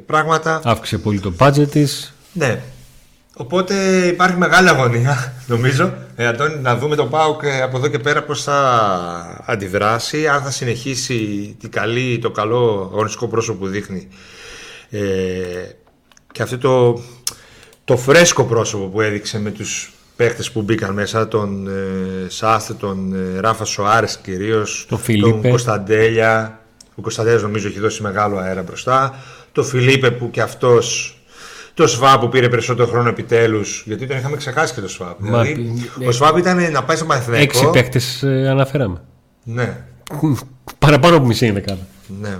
[0.05, 0.61] πράγματα.
[0.63, 2.13] Αύξησε πολύ το μπάτζετ της.
[2.33, 2.61] Ναι.
[3.35, 5.93] Οπότε υπάρχει μεγάλη αγωνία, νομίζω.
[6.15, 10.41] Ε, Αντώνη, να δούμε τον Πάουκ ε, από εδώ και πέρα πώς θα αντιδράσει, αν
[10.41, 14.07] θα συνεχίσει την καλή, το καλό αγωνιστικό πρόσωπο που δείχνει.
[14.89, 15.01] Ε,
[16.31, 17.01] και αυτό το,
[17.83, 23.13] το φρέσκο πρόσωπο που έδειξε με τους παίχτες που μπήκαν μέσα, τον ε, Σάστε, τον
[23.35, 25.49] ε, Ράφα Σοάρες κυρίως, Τον Φιλίπε.
[25.49, 26.59] Κωνσταντέλια.
[26.95, 29.15] Ο Κωνσταντέλιας νομίζω έχει δώσει μεγάλο αέρα μπροστά.
[29.51, 31.17] Το Φιλίπε που και αυτός
[31.73, 35.15] το Σβάμπ που πήρε περισσότερο χρόνο επιτέλους, γιατί τον είχαμε ξεχάσει και το Σβάμπ.
[35.17, 37.57] Μα, Δηλαδή, ε, ο Σβάμπ ήταν να πάει στο Παναθηναϊκό.
[37.57, 37.99] Έξι παίκτε
[38.49, 39.01] αναφέραμε.
[39.43, 39.83] Ναι,
[40.79, 41.87] Παραπάνω από μισή είναι δεκάδα.
[42.21, 42.37] ναι.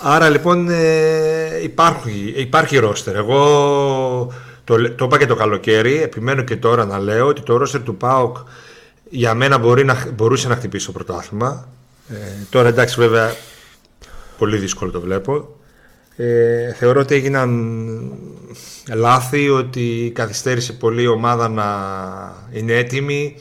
[0.00, 3.16] Άρα λοιπόν ε, υπάρχει, υπάρχει ρόστερ.
[3.16, 4.32] Εγώ
[4.68, 7.82] το, λέ- το είπα και το καλοκαίρι, επιμένω και τώρα να λέω ότι το ρόστερ
[7.82, 8.36] του ΠΑΟΚ
[9.08, 11.68] για μένα μπορεί να, μπορούσε να χτυπήσει το πρωτάθλημα.
[12.08, 12.14] Ε,
[12.50, 13.34] τώρα εντάξει βέβαια
[14.38, 15.56] πολύ δύσκολο το βλέπω.
[16.16, 17.50] Ε, θεωρώ ότι έγιναν
[18.94, 21.66] λάθη, ότι καθυστέρησε πολύ η ομάδα να
[22.52, 23.36] είναι έτοιμη.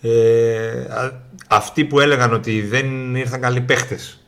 [0.00, 4.23] Ε, α- αυτοί που έλεγαν ότι δεν ήρθαν καλοί παίχτες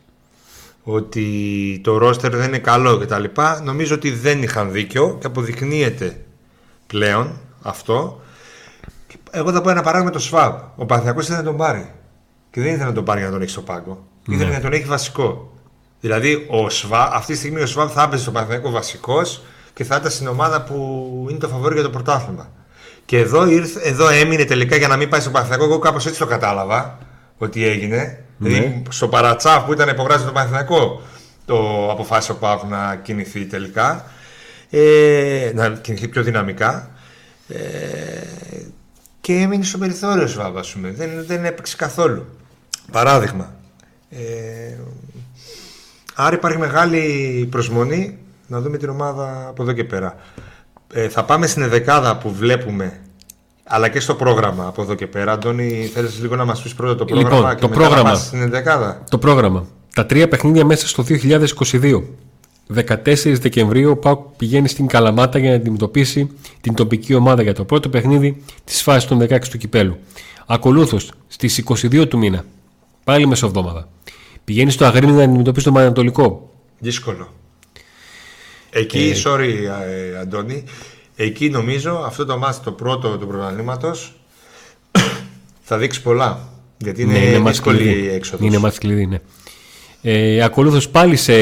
[0.89, 3.25] ότι το ρόστερ δεν είναι καλό κτλ.
[3.63, 6.25] Νομίζω ότι δεν είχαν δίκιο και αποδεικνύεται
[6.87, 8.21] πλέον αυτό.
[9.07, 10.81] Και Εγώ θα πω ένα παράδειγμα με το ΣΒΑΠ.
[10.81, 11.91] Ο Παναθιακός ήθελε να τον πάρει.
[12.51, 14.07] Και δεν ήθελε να τον πάρει για να τον έχει στο πάγκο.
[14.29, 15.53] Ήθελε να τον έχει βασικό.
[16.01, 19.43] Δηλαδή, ο ΣΒΑ, αυτή τη στιγμή ο ΣΒΑΠ θα έπαιζε στο Παναθιακό βασικός
[19.75, 22.51] και θα ήταν στην ομάδα που είναι το φαβόρι για το πρωτάθλημα.
[23.05, 25.65] Και εδώ, ήρθε, εδώ έμεινε τελικά για να μην πάει στο Παναθιακό.
[25.65, 26.99] Εγώ κάπως έτσι το κατάλαβα
[27.39, 28.26] ότι έγινε.
[28.39, 31.03] Δηλαδή, στο παρατσάφ που ήταν υπογράψει το Παναθηναϊκό
[31.47, 34.05] το αποφάσισε ο Πάουκ να κινηθεί τελικά.
[34.71, 36.91] Ε, να κινηθεί πιο δυναμικά.
[37.49, 37.57] Ε,
[39.21, 40.91] και έμεινε στο περιθώριο Σβάμπ, ας πούμε.
[40.91, 42.27] Δεν, δεν έπαιξε καθόλου.
[42.93, 43.55] Παράδειγμα.
[44.11, 44.77] Ε,
[46.15, 50.17] άρα υπάρχει μεγάλη προσμονή να δούμε την ομάδα από εδώ και πέρα.
[50.93, 53.01] Ε, θα πάμε στην δεκάδα που βλέπουμε
[53.69, 55.33] αλλά και στο πρόγραμμα από εδώ και πέρα.
[55.33, 58.09] Αντώνη, θέλεις λίγο να μας πεις πρώτα το Λοιπόν, πρόγραμμα και το μετά πρόγραμμα.
[58.09, 59.03] να πας στην δεκάδα.
[59.11, 59.67] Το πρόγραμμα.
[59.95, 62.03] Τα τρία παιχνίδια μέσα στο 2022.
[62.75, 67.65] 14 Δεκεμβρίου ο ΠΑΟΚ πηγαίνει στην Καλαμάτα για να αντιμετωπίσει την τοπική ομάδα για το
[67.65, 69.97] πρώτο παιχνίδι της φάσης των 16 του κυπέλου.
[70.47, 72.45] Ακολούθως στις 22 του μήνα,
[73.05, 73.89] πάλι μεσοβδόμαδα,
[74.45, 76.51] πηγαίνει στο Αγρίνι να αντιμετωπίσει τον Πανατολικό.
[76.79, 77.29] Δύσκολο.
[78.71, 79.51] Εκεί, sorry
[80.15, 80.65] ε, Αντώνη,
[81.17, 84.13] εκεί νομίζω αυτό το μάτι το πρώτο του πρωταθλήματος
[85.63, 86.49] θα δείξει πολλά.
[86.79, 88.01] Γιατί είναι, Ναι, μάτς δύσκολη κλειδί.
[88.03, 88.47] η έξοδος.
[88.47, 89.19] Είναι μάτς κλειδί, ναι.
[90.03, 91.33] Ε, Ακολούθως πάλι σε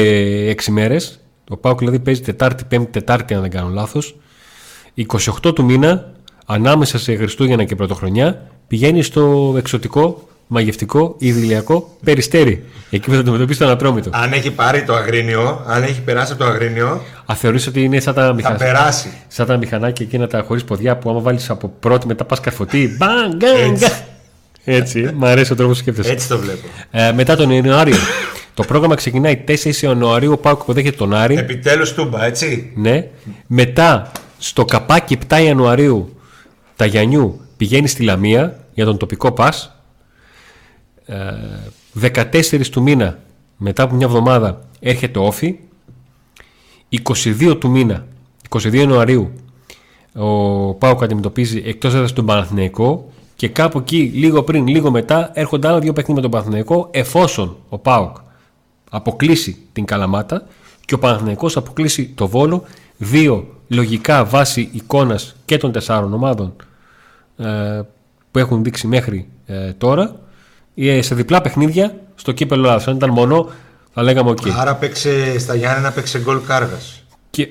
[0.49, 1.19] 6 μέρες.
[1.49, 4.15] Ο Πάουκ δηλαδή παίζει Τετάρτη, Πέμπτη, Τετάρτη, αν δεν κάνω λάθος.
[4.95, 6.11] 28 του μήνα,
[6.45, 12.63] ανάμεσα σε Χριστούγεννα και Πρωτοχρονιά, πηγαίνει στο εξωτικό, μαγευτικό, ιδηλιακό περιστέρι.
[12.89, 14.09] Εκεί που θα αντιμετωπίσει τον Ατρόμητο.
[14.13, 17.99] Αν έχει πάρει το αγρίνιο, αν έχει περάσει από το αγρίνιο, Α θεωρείς ότι είναι
[17.99, 18.51] σαν τα, θα μηχα...
[18.53, 19.09] περάσει.
[19.27, 22.95] σαν τα μηχανάκια εκείνα τα χωρίς ποδιά που άμα βάλεις από πρώτη μετά πας καρφωτή.
[22.97, 23.85] Μπαν, γκαν, Έτσι.
[23.85, 23.91] γκαν.
[24.67, 26.11] Έτσι, μου αρέσει ο τρόπος που σκέφτεσαι.
[26.11, 26.67] Έτσι το βλέπω.
[26.91, 27.95] Ε, μετά τον Ιανουάριο.
[28.53, 30.31] το πρόγραμμα ξεκινάει 4 Ιανουαρίου.
[30.31, 31.35] Ο Πάουκ υποδέχεται τον Άρη.
[31.37, 32.71] Επιτέλους τούμπα, έτσι.
[32.75, 33.07] Ναι.
[33.47, 36.15] Μετά στο καπάκι 7 Ιανουαρίου
[36.75, 39.74] τα Γιαννιού πηγαίνει στη Λαμία για τον τοπικό πας.
[41.05, 41.33] Ε,
[42.01, 43.19] 14 του μήνα
[43.57, 45.59] μετά από μια εβδομάδα έρχεται όφη.
[47.03, 48.05] 22 του μήνα,
[48.49, 49.31] 22 Ιανουαρίου
[50.15, 55.67] ο ΠΑΟΚ αντιμετωπίζει εκτός έδρας τον Παναθηναϊκό και κάπου εκεί λίγο πριν, λίγο μετά έρχονται
[55.67, 58.15] άλλα δύο παιχνίδια με τον Παναθηναϊκό εφόσον ο ΠΑΟΚ
[58.89, 60.47] αποκλείσει την Καλαμάτα
[60.85, 62.63] και ο Παναθηναϊκός αποκλείσει το Βόλο
[62.97, 66.55] δύο λογικά βάση εικόνας και των τεσσάρων ομάδων
[67.37, 67.81] ε,
[68.31, 70.15] που έχουν δείξει μέχρι ε, τώρα ε,
[71.01, 72.87] σε διπλά παιχνίδια στο κύπελλο Ελλάδας.
[72.87, 73.49] Αν ήταν μόνο
[73.93, 74.37] θα λέγαμε οκ.
[74.57, 77.03] Άρα παίξε στα Γιάννενα παίξε γκολ κάργας.
[77.29, 77.49] Και...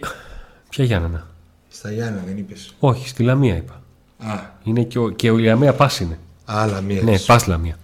[0.69, 1.27] Ποια Γιάννενα;
[1.69, 2.75] Στα Γιάννενα δεν είπες.
[2.79, 3.83] Όχι, στη Λαμία είπα.
[4.19, 6.19] Α, Είναι και, ο, και ο Λαμία Πας είναι.
[6.45, 7.03] άλλα μία.
[7.03, 7.79] Ναι, Πας Λαμία.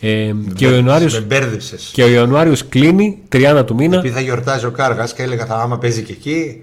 [0.00, 1.90] Ε, και, ο Ιανουάριος, Με μπέρδεψες.
[1.92, 3.96] και ο Ιανουάριος κλείνει 30 του μήνα.
[3.96, 6.62] Επειδή θα γιορτάζει ο Κάργας και έλεγα θα άμα παίζει και εκεί.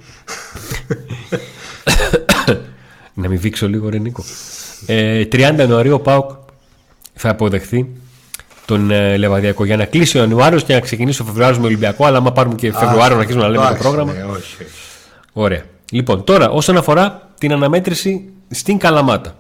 [3.13, 4.23] Να μην βήξω λίγο ρε Νίκο.
[4.85, 6.29] Ε, 30 Ιανουαρίου ο ΠΑΟΚ
[7.13, 7.87] θα αποδεχθεί
[8.65, 12.05] τον ε, Λεβαδιακό για να κλείσει ο Ιανουάριος και να ξεκινήσει ο Φεβρουάριος με Ολυμπιακό.
[12.05, 14.13] Αλλά άμα πάρουμε και Φεβρουάριο να αρχίσουμε να λέμε το Εντάξει, πρόγραμμα.
[14.13, 14.71] ναι, όχι, όχι.
[15.33, 15.61] Ωραία.
[15.91, 19.35] Λοιπόν, τώρα όσον αφορά την αναμέτρηση στην Καλαμάτα.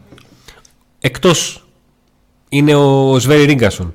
[0.99, 1.65] Εκτός
[2.49, 3.93] είναι ο Σβέρι Ρίγκασον,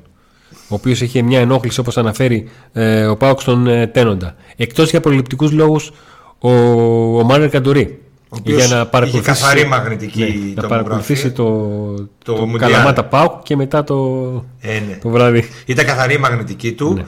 [0.51, 4.35] ο οποίος έχει μια ενόχληση όπως αναφέρει ε, ο Πάοξ στον ε, Τένοντα.
[4.57, 5.93] Εκτός για προληπτικούς λόγους
[6.39, 6.51] ο,
[7.19, 8.03] ο Μάνερ Καντουρί.
[8.31, 8.71] Ο οποίος
[9.07, 10.69] είχε καθαρή μαγνητική ναι, να τομογραφία.
[10.69, 11.45] παρακολουθήσει το,
[12.25, 12.71] Το το, Μουντιάλ.
[12.71, 13.97] Καλαμάτα Πάοκ και μετά το,
[14.61, 14.99] Ε, ναι.
[15.03, 15.49] το βράδυ.
[15.67, 16.93] Ήταν καθαρή η μαγνητική του.
[16.95, 17.05] Ναι.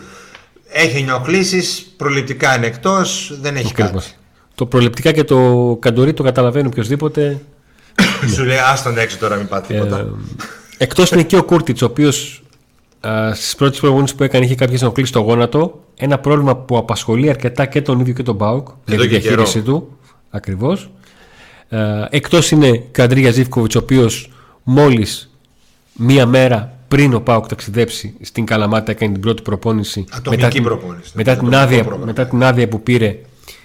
[0.73, 4.05] Έχει ενοχλήσεις, προληπτικά είναι εκτός, δεν έχει Ακριβώς.
[4.05, 4.15] κάτι.
[4.55, 7.41] το προληπτικά και το καντορί το καταλαβαίνει οποιοδήποτε.
[8.35, 9.99] Σου λέει άστον έξω τώρα, μην πάτε τίποτα.
[9.99, 10.07] Ε,
[10.79, 12.43] Εκτός είναι και ο Κούρτιτς, ο οποίος
[13.35, 15.81] στις πρώτες προπονήσει που έκανε είχε κάποιες ενοχλήσεις στο γόνατο.
[15.97, 19.19] Ένα πρόβλημα που απασχολεί αρκετά και τον ίδιο και τον Μπάουκ για Εδώ τη και
[19.19, 19.99] διαχείρισή του.
[20.31, 20.91] Ακριβώς.
[22.11, 24.31] Εκτός είναι και ο Αντρίγια Ζήφκοβιτς, ο οποίος
[24.63, 25.31] μόλις
[25.93, 30.05] μία μέρα πριν ο Πάουκ ταξιδέψει στην Καλαμάτα έκανε την πρώτη προπόνηση.
[30.11, 31.11] Ατομική μετά, την- προπόνηση.
[31.15, 32.05] Μετά, την Ατομικό άδεια, πρόγραμμα.
[32.05, 33.17] μετά την άδεια που πήρε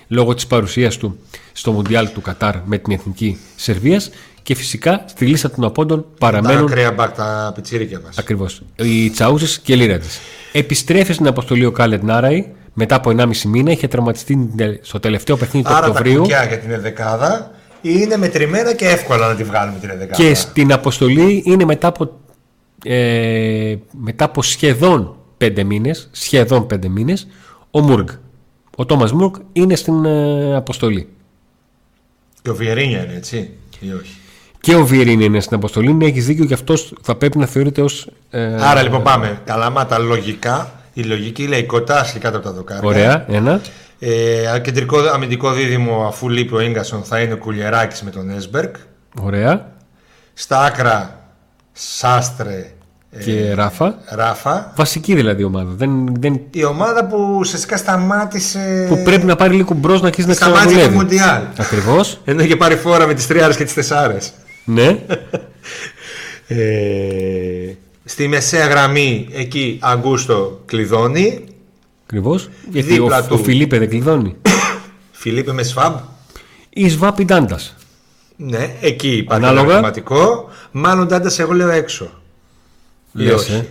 [0.08, 1.18] λόγω της παρουσίας του
[1.54, 4.10] στο Μουντιάλ του Κατάρ με την Εθνική Σερβίας
[4.44, 8.18] και φυσικά στη λίστα των απόντων Τα παραμένουν ακραία μπακ, τα πιτσίρικια μας.
[8.18, 10.20] ακριβώς οι Τσαούσες και Λίρατζες.
[10.52, 13.72] Επιστρέφει στην αποστολή ο Κάλετ Νάραη μετά από 1,5 μήνα.
[13.72, 14.50] Είχε τραυματιστεί
[14.82, 17.52] στο τελευταίο παιχνίδι του Άρα τα Οκτωβρίου κουκιά για την εδεκάδα
[17.92, 20.24] είναι μετρημένα και εύκολα να τη βγάλουμε την εδεκάδα.
[20.24, 22.20] και στην αποστολή είναι μετά από,
[22.84, 27.28] ε, μετά από σχεδόν 5 μήνες, σχεδόν 5 μήνες,
[27.72, 28.08] ο Μούργκ.
[28.78, 31.08] Ο Τόμας Μούργκ είναι στην ε, αποστολή.
[32.42, 34.16] Και ο Βιερίνια είναι έτσι, ή όχι;
[34.62, 35.94] Και ο Βιερίνη είναι στην αποστολή.
[35.94, 38.10] Ναι, έχεις δίκιο και αυτός θα πρέπει να θεωρείται ως.
[38.30, 39.42] Ε, Άρα λοιπόν πάμε.
[39.46, 40.80] Καλαμάτα λογικά.
[40.94, 42.90] Η λογική λέει κοτάσχη κάτω από τα δοκάρια.
[42.90, 43.62] Ωραία, ένα.
[44.08, 48.76] Ε, κεντρικό αμυντικό δίδυμο αφού λείπει ο Ίγκασον θα είναι ο Κουλιεράκης με τον Έσμπερκ.
[49.22, 49.72] Ωραία.
[50.34, 51.20] Στα άκρα
[51.72, 52.74] Σάστρε
[53.12, 53.96] ε, Και Ράφα.
[54.10, 54.74] Ράφα.
[54.76, 55.72] Βασική δηλαδή ομάδα.
[55.72, 58.86] Δεν, δεν, Η ομάδα που ουσιαστικά σταμάτησε.
[58.90, 61.04] που πρέπει να πάρει λίγο μπρος να αρχίσει να Σταμάτησε το ξαναδουλεύει.
[61.04, 61.42] Μουντιάλ.
[61.58, 62.20] Ακριβώς.
[62.26, 64.34] Ενώ είχε πάρει φόρα με τις τριάρες και τις τεσσάρες.
[64.66, 65.00] ναι.
[66.48, 67.74] Ε,
[68.06, 71.44] στη μεσαία γραμμή εκεί Αγκούστο κλειδώνει.
[72.06, 72.50] Ακριβώς.
[72.70, 73.44] Γιατί ο, Δίπλα ο του.
[73.44, 74.36] Φιλίπε δεν κλειδώνει.
[75.12, 75.96] Φιλίππε με σφάμπ.
[76.70, 77.76] Ή Σβάπ Ντάντας.
[78.38, 79.62] Ναι, εκεί υπάρχει Ανάλογα.
[79.64, 80.50] ένα ερωτηματικό.
[80.72, 82.10] Μάλλον Ντάντας εγώ λέω έξω.
[83.18, 83.52] Ή Λες, όχι.
[83.54, 83.66] ε.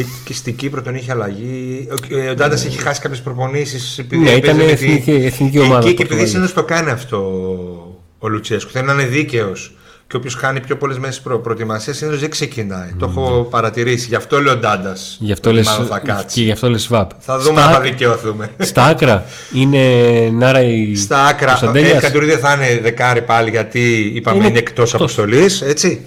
[0.00, 1.88] Ε, Και στην Κύπρο τον είχε αλλαγή.
[1.90, 3.98] Ο, ε, ο Ντάντας είχε χάσει κάποιες προπονήσεις.
[3.98, 6.30] Επειδή Ναι, έπαιζε ήταν με εθνική- εθνική ομάδα Εκεί και επειδή Πορτογαλίας.
[6.30, 7.18] συνήθω το κάνει αυτό
[8.18, 8.70] ο Λουτσέσκου.
[8.70, 9.74] Θέλει να είναι δίκαιος.
[10.06, 12.88] Και όποιος κάνει πιο πολλές μέρε προ, προετοιμασίας συνήθως δεν ξεκινάει.
[12.98, 14.06] Το έχω παρατηρήσει.
[14.06, 15.16] Γι' αυτό λέω Ντάντας.
[15.20, 16.36] Γι' αυτό λες, θα κάτσει.
[16.38, 17.10] και γι' αυτό λες Σβάπ.
[17.18, 18.50] Θα δούμε Στα- αν θα δικαιωθούμε.
[18.58, 19.78] Στα άκρα είναι
[20.32, 21.96] Νάρα η Στα άκρα, Κωνσταντέλιας.
[21.96, 24.94] ε, Καντουρί δεν θα είναι δεκάρι πάλι γιατί είπαμε Είναι είναι, εκτός εκτός.
[24.94, 25.62] αποστολής.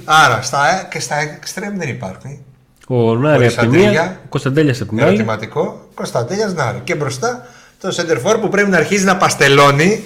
[0.05, 2.39] Άρα στα, και στα εξτρέμ δεν υπάρχει.
[2.87, 4.19] Ο Νάρη Χωρίς από τη μία, αντρίγια.
[4.25, 5.07] ο Κωνσταντέλιας από την άλλη.
[5.07, 5.87] Ερωτηματικό.
[5.93, 6.81] Κωνσταντέλιας Νάρη.
[6.83, 7.47] Και μπροστά
[7.81, 10.03] το σεντερφόρ που πρέπει να αρχίζει να παστελώνει.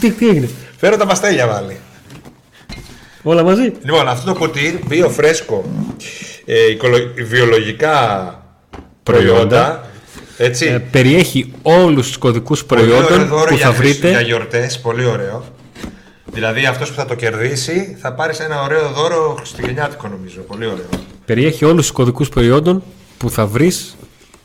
[0.00, 1.76] Τι, τι έγινε; Φέρω τα παστέλια βάλει.
[3.22, 3.72] Όλα μαζί.
[3.84, 5.64] Λοιπόν, αυτό το κουτί, βίο φρέσκο,
[6.44, 7.96] ε, οικολο- βιολογικά
[9.02, 9.32] προϊόντα.
[9.32, 9.86] Προϊόντα.
[10.38, 10.66] Έτσι.
[10.66, 14.24] Ε, περιέχει όλους τους κωδικούς Πολύ ωραίο προϊόντων δώρο που για, θα Χριστ- για βρείτε.
[14.24, 15.44] γιορτές, πολύ ωραίο.
[16.32, 20.40] Δηλαδή αυτός που θα το κερδίσει θα πάρεις ένα ωραίο δώρο χριστουγεννιάτικο νομίζω.
[20.40, 20.86] Πολύ ωραίο.
[21.24, 22.82] Περιέχει όλους τους κωδικούς προϊόντων
[23.18, 23.96] που θα βρεις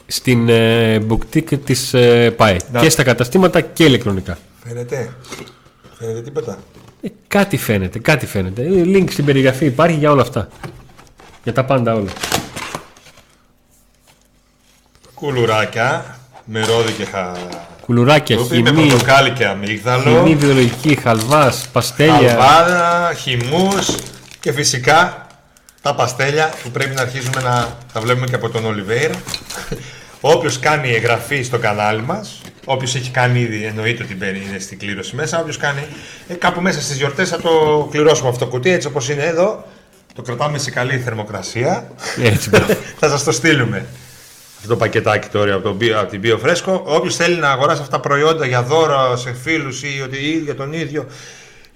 [0.08, 2.58] στην ε, boutique της ε, ΠΑΕ.
[2.72, 2.80] Να.
[2.82, 4.38] Και στα καταστήματα και ηλεκτρονικά.
[4.68, 5.10] Φαίνεται.
[6.00, 6.58] Φαίνεται τίποτα.
[7.02, 8.62] Ε, κάτι φαίνεται, κάτι φαίνεται.
[8.62, 10.48] Ε, Link στην περιγραφή υπάρχει για όλα αυτά.
[11.44, 12.12] Για τα πάντα όλα.
[15.14, 17.32] Κουλουράκια με ρόδι και χα...
[17.82, 20.04] Κουλουράκια, Κούπι, με χυμή, πορτοκάλι και αμύγδαλο.
[20.04, 22.32] χυμή βιολογική, χαλβάς, παστέλια.
[22.32, 23.96] Αλβάδα, χυμούς
[24.40, 25.28] και φυσικά
[25.82, 29.16] τα παστέλια που πρέπει να αρχίζουμε να τα βλέπουμε και από τον Ολιβέηρα.
[30.22, 34.80] Όποιος κάνει εγγραφή στο κανάλι μας, όποιος έχει κάνει ήδη εννοείται ότι μπαίνει είναι στην
[34.80, 35.86] κλήρωση μέσα, όποιος κάνει
[36.28, 39.66] ε, κάπου μέσα στις γιορτές θα το κληρώσουμε αυτό το κουτί έτσι όπως είναι εδώ.
[40.14, 41.92] Το κρατάμε σε καλή θερμοκρασία.
[42.22, 42.74] Έτσι, μπράβο.
[43.00, 43.86] θα σας το στείλουμε.
[44.58, 46.82] Αυτό το πακετάκι τώρα από, τον, Bio- από την Bio Fresco.
[46.84, 50.56] Όποιος θέλει να αγοράσει αυτά τα προϊόντα για δώρα σε φίλους ή ότι ή για
[50.56, 51.06] τον ίδιο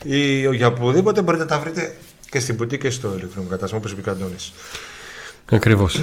[0.04, 1.96] ή για οπουδήποτε μπορείτε να τα βρείτε
[2.30, 4.54] και στην πουτή και στο ηλεκτρονικό κατάστημα όπως είπε ο Αντώνης.
[5.52, 6.02] Ακριβώς.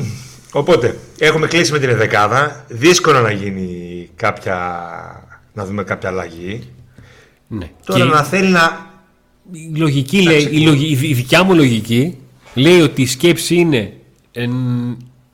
[0.52, 2.64] Οπότε, έχουμε κλείσει με την δεκάδα.
[2.68, 4.56] Δύσκολο να γίνει κάποια.
[5.52, 6.62] να δούμε κάποια αλλαγή.
[7.48, 7.70] Ναι.
[7.84, 8.86] Τώρα Και να θέλει να.
[9.52, 12.18] η, λογική λέει, η, λογι- η δικιά μου λογική
[12.54, 13.92] λέει ότι η σκέψη είναι
[14.32, 14.52] εν,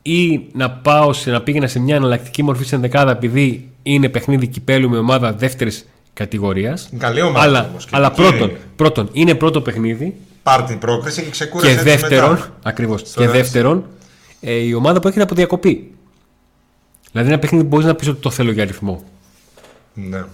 [0.02, 4.46] ή να πάω σε, να πήγαινα σε μια εναλλακτική μορφή στην δεκάδα επειδή είναι παιχνίδι
[4.46, 8.58] κυπέλου με ομάδα δεύτερης κατηγορίας Είναι καλή ομάδα αλλά, όμως, και αλλά εκεί πρώτον, είναι.
[8.76, 12.52] πρώτον είναι πρώτο παιχνίδι πάρει την πρόκριση και ξεκούρασε και έτσι δεύτερον, μετά.
[12.62, 13.84] ακριβώς, και Τώρα, δεύτερον
[14.44, 15.90] ε, η ομάδα που έρχεται από διακοπή.
[17.12, 19.02] Δηλαδή ένα παιχνίδι που μπορείς να πεις ότι το θέλω για αριθμό.
[19.94, 20.24] Ναι.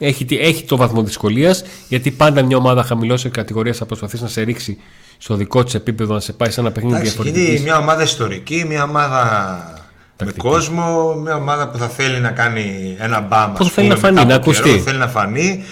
[0.00, 4.28] Έχει, τη- έχει το βαθμό δυσκολίας γιατί πάντα μια ομάδα χαμηλός κατηγορία θα προσπαθήσει να
[4.28, 4.78] σε ρίξει
[5.18, 7.62] στο δικό της επίπεδο, να σε πάει σε ένα παιχνίδι Εντάξει, είναι διαφορετική.
[7.62, 9.18] μια ομάδα ιστορική, μια ομάδα
[10.16, 10.46] Τακτική.
[10.46, 13.52] με κόσμο, μια ομάδα που θα θέλει να κάνει ένα μπαμ.
[13.52, 14.82] Πώς ας θέλει πούμε, να φανεί, μετά να από καιρό, ακουστεί.
[14.84, 15.64] Θέλει να φανεί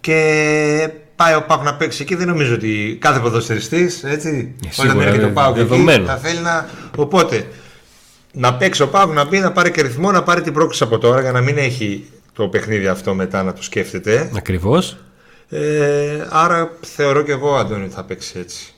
[0.00, 0.90] και
[1.24, 2.14] πάει ο Πάουκ να παίξει εκεί.
[2.14, 6.06] Δεν νομίζω ότι κάθε ποδοσφαιριστής έτσι, Ε, σίγουρα, όταν έρχεται ο δε- Πάουκ εκεί, δεδομένο.
[6.06, 6.68] θα θέλει να.
[6.96, 7.46] Οπότε
[8.32, 10.98] να παίξει ο Πάουκ να μπει, να πάρει και ρυθμό, να πάρει την πρόκληση από
[10.98, 14.30] τώρα για να μην έχει το παιχνίδι αυτό μετά να το σκέφτεται.
[14.36, 14.96] Ακριβώς.
[15.48, 18.74] Ε, άρα θεωρώ και εγώ, Αντώνη, θα παίξει έτσι.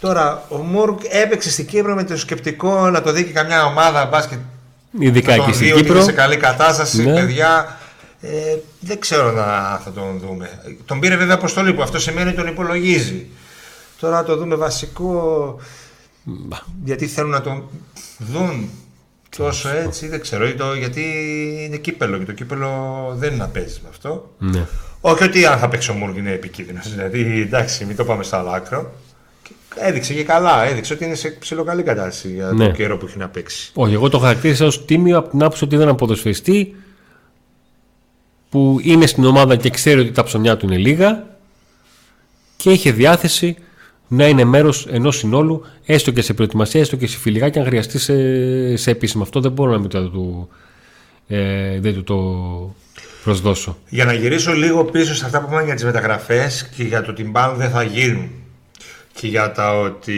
[0.00, 4.04] Τώρα, ο Μούρκ έπαιξε στην Κύπρο με το σκεπτικό να το δει και καμιά ομάδα
[4.06, 4.38] μπάσκετ.
[4.98, 5.96] Ειδικά να τον εκεί στην δει ότι Κύπρο.
[5.96, 7.14] είναι σε καλή κατάσταση, Ναι.
[7.14, 7.78] παιδιά.
[8.26, 10.50] Ε, δεν ξέρω να θα τον δούμε.
[10.84, 13.26] Τον πήρε βέβαια αποστολή που αυτό σημαίνει ότι τον υπολογίζει.
[14.00, 15.56] Τώρα να το δούμε βασικό.
[16.24, 16.56] Μπα.
[16.84, 17.62] Γιατί θέλουν να τον
[18.18, 18.70] δουν
[19.36, 20.48] τόσο έτσι, δεν ξέρω.
[20.48, 21.02] Ή το- γιατί
[21.66, 22.68] είναι κύπελο και το κύπελο
[23.18, 24.34] δεν είναι να παίζει με αυτό.
[24.38, 24.66] Ναι.
[25.00, 26.90] Όχι ότι αν θα παίξει ο Μούργκ είναι επικίνδυνος.
[26.90, 28.92] Δηλαδή, εντάξει, μην το πάμε στο άλλο άκρο.
[29.42, 32.64] Και Έδειξε και καλά, έδειξε ότι είναι σε ψηλοκαλή κατάσταση για Ναι.
[32.64, 33.70] τον καιρό που έχει να παίξει.
[33.74, 36.74] Όχι, εγώ το χαρακτήρισα ως τίμιο από την άποψη ότι είδα έναν ποδοσφαιριστή
[38.54, 41.26] που είναι στην ομάδα και ξέρει ότι τα ψωνιά του είναι λίγα
[42.56, 43.56] και είχε διάθεση
[44.08, 47.64] να είναι μέρος ενός συνόλου έστω και σε προετοιμασία, έστω και σε φιλικά και αν
[47.64, 49.22] χρειαστεί σε, σε επίσημα.
[49.22, 50.48] Αυτό δεν μπορώ να μην το, του,
[51.26, 52.16] ε, δεν του το
[53.24, 53.78] προσδώσω.
[53.88, 57.10] Για να γυρίσω λίγο πίσω σε αυτά που είπαμε για τις μεταγραφές και για το
[57.10, 58.30] ότι μάλλον δεν θα γίνουν
[59.12, 60.16] και για τα ότι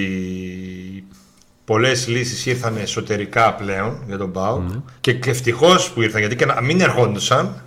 [1.64, 4.62] πολλές λύσεις ήρθαν εσωτερικά πλέον για τον ΠΑΟΚ
[5.00, 7.62] και ευτυχώς που ήρθαν γιατί και να μην ερχόντουσαν,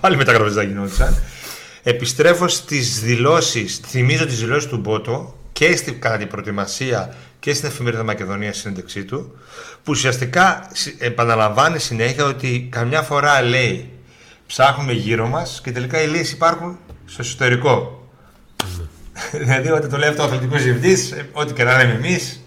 [0.00, 1.16] πάλι μεταγραφέ δεν γινόντουσαν.
[1.82, 7.68] Επιστρέφω στις δηλώσεις, θυμίζω τις δηλώσεις του Μπότο και στην, κατά την προετοιμασία και στην
[7.68, 9.38] εφημερίδα Μακεδονίας συνέντευξή του,
[9.74, 13.90] που ουσιαστικά συ- επαναλαμβάνει συνέχεια ότι καμιά φορά λέει
[14.46, 18.08] ψάχνουμε γύρω μας και τελικά οι λύσεις υπάρχουν στο εσωτερικό.
[19.42, 22.40] δηλαδή όταν το λέει αυτό ο αθλητικός διευθυντής, ε, ό,τι και να λέμε εμείς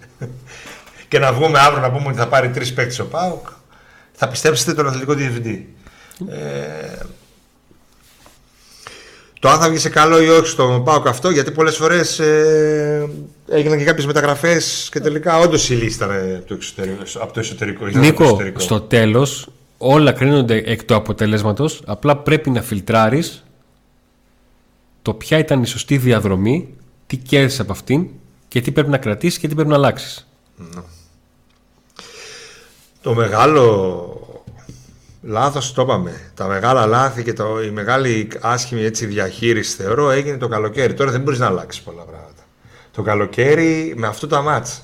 [1.07, 3.47] και να βγούμε αύριο να πούμε ότι θα πάρει τρεις παίκτες ο ΠΑΟΚ,
[4.13, 5.73] θα πιστέψετε τον αθλητικό διευθυντή.
[6.29, 6.97] Ε,
[9.47, 13.10] το αν θα βγει σε καλό ή όχι στον ΠΑΟΚ αυτό, γιατί πολλές φορές ε,
[13.47, 17.03] έγιναν και κάποιες μεταγραφές και τελικά όντως η λύση ήταν από το εξωτερικό.
[17.19, 18.60] Από το εσωτερικό ήταν από το Νίκο, εσωτερικό.
[18.60, 23.43] στο τέλος όλα κρίνονται εκ του αποτελέσματος απλά πρέπει να φιλτράρεις
[25.01, 26.75] το ποια ήταν η σωστή διαδρομή
[27.07, 28.07] τι κέρδισε από αυτήν
[28.47, 30.27] και τι πρέπει να κρατήσεις και τι πρέπει να αλλάξεις.
[33.01, 34.16] Το μεγάλο
[35.21, 36.12] λάθος το είπαμε.
[36.36, 40.93] Τα μεγάλα λάθη και το, η μεγάλη άσχημη έτσι, διαχείριση θεωρώ έγινε το καλοκαίρι.
[40.93, 42.41] Τώρα δεν μπορείς να αλλάξεις πολλά πράγματα.
[42.91, 44.82] Το καλοκαίρι με αυτό τα μάτς.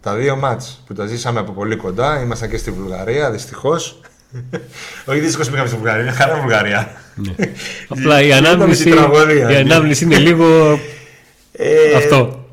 [0.00, 2.20] Τα δύο μάτς που τα ζήσαμε από πολύ κοντά.
[2.20, 4.00] Ήμασταν και στη Βουλγαρία δυστυχώς.
[5.06, 6.02] Όχι δυστυχώς πήγαμε στη Βουλγαρία.
[6.02, 6.90] Μια χαρά Βουλγαρία.
[7.88, 9.50] Απλά η Είπαμε ανάμνηση, την τραγωδία.
[9.50, 10.78] η ανάμνηση είναι λίγο
[11.52, 12.44] Ε, αυτό.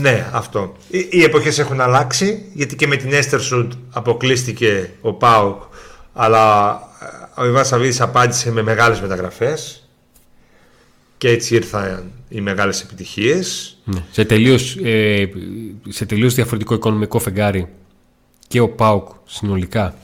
[0.00, 0.72] Ναι, αυτό.
[0.88, 5.62] Οι, οι εποχές έχουν αλλάξει, γιατί και με την Έστερσουντ αποκλείστηκε ο Πάουκ,
[6.18, 6.78] αλλά
[7.36, 9.88] ε, ο Ιβάν Σαββίδης απάντησε με μεγάλες μεταγραφές
[11.18, 13.76] και έτσι ήρθαν οι μεγάλες επιτυχίες.
[13.84, 14.04] Ναι.
[14.10, 15.28] Σε, τελείως, ε,
[15.88, 17.68] σε τελείως διαφορετικό οικονομικό φεγγάρι
[18.48, 19.94] και ο ΠΑΟΚ συνολικά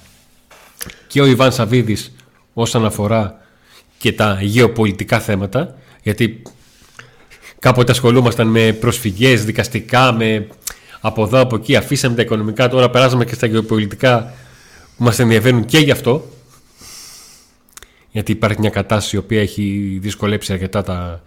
[1.07, 2.13] και ο Ιβάν Σαββίδης
[2.53, 3.41] όσον αφορά
[3.99, 6.43] και τα γεωπολιτικά θέματα γιατί
[7.59, 10.47] κάποτε ασχολούμασταν με προσφυγές, δικαστικά, με
[11.01, 14.35] από εδώ από εκεί αφήσαμε τα οικονομικά τώρα περάσαμε και στα γεωπολιτικά
[14.97, 16.29] που μας ενδιαφέρουν και γι' αυτό
[18.11, 21.23] γιατί υπάρχει μια κατάσταση η οποία έχει δυσκολέψει αρκετά τα,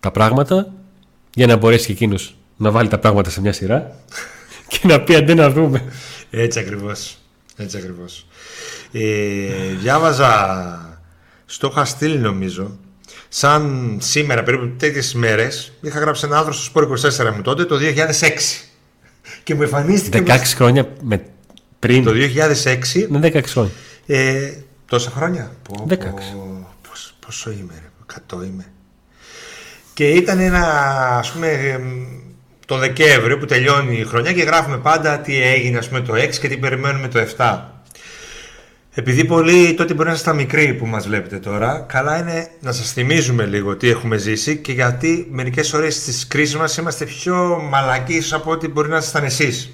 [0.00, 0.72] τα πράγματα
[1.34, 3.96] για να μπορέσει και εκείνος να βάλει τα πράγματα σε μια σειρά
[4.68, 5.92] και να πει αντέ να δούμε.
[6.30, 7.18] Έτσι ακριβώς.
[7.56, 8.26] Έτσι ακριβώς.
[8.92, 9.00] Ε,
[9.80, 11.00] διάβαζα
[11.46, 12.78] στο είχα στείλει νομίζω
[13.28, 17.76] σαν σήμερα περίπου τέτοιες μέρες είχα γράψει ένα άρθρο στο Sport 24 μου τότε το
[18.20, 18.30] 2006
[19.42, 21.24] και μου εμφανίστηκε 16 χρόνια με
[21.78, 22.04] πριν.
[22.04, 23.72] το 2006 Ναι, 16 χρόνια.
[24.06, 24.52] Ε,
[24.86, 25.50] τόσα χρόνια.
[25.62, 25.96] Πω, 16.
[25.98, 27.90] πω, πόσο, πόσο είμαι, ρε,
[28.36, 28.64] 100 είμαι.
[29.94, 30.62] Και ήταν ένα,
[31.18, 32.06] ας πούμε, εμ,
[32.66, 36.38] το Δεκέμβριο που τελειώνει η χρονιά και γράφουμε πάντα τι έγινε, ας πούμε, το 6
[36.40, 37.62] και τι περιμένουμε το 7.
[38.98, 42.92] Επειδή πολλοί τότε μπορεί να είστε μικροί που μας βλέπετε τώρα, καλά είναι να σας
[42.92, 48.14] θυμίζουμε λίγο τι έχουμε ζήσει και γιατί μερικές ώρες στις κρίσεις μας είμαστε πιο μαλακοί
[48.14, 49.70] ίσως από ό,τι μπορεί να ήσασταν εσείς.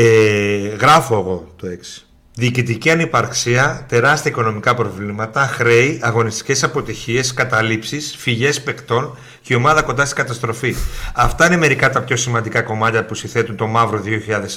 [0.00, 2.02] Ε, γράφω εγώ το 6.
[2.34, 10.04] Διοικητική ανυπαρξία, τεράστια οικονομικά προβλήματα, χρέη, αγωνιστικές αποτυχίες, καταλήψεις, φυγές παικτών και η ομάδα κοντά
[10.04, 10.74] στην καταστροφή.
[11.14, 14.02] Αυτά είναι μερικά τα πιο σημαντικά κομμάτια που συθέτουν το μαύρο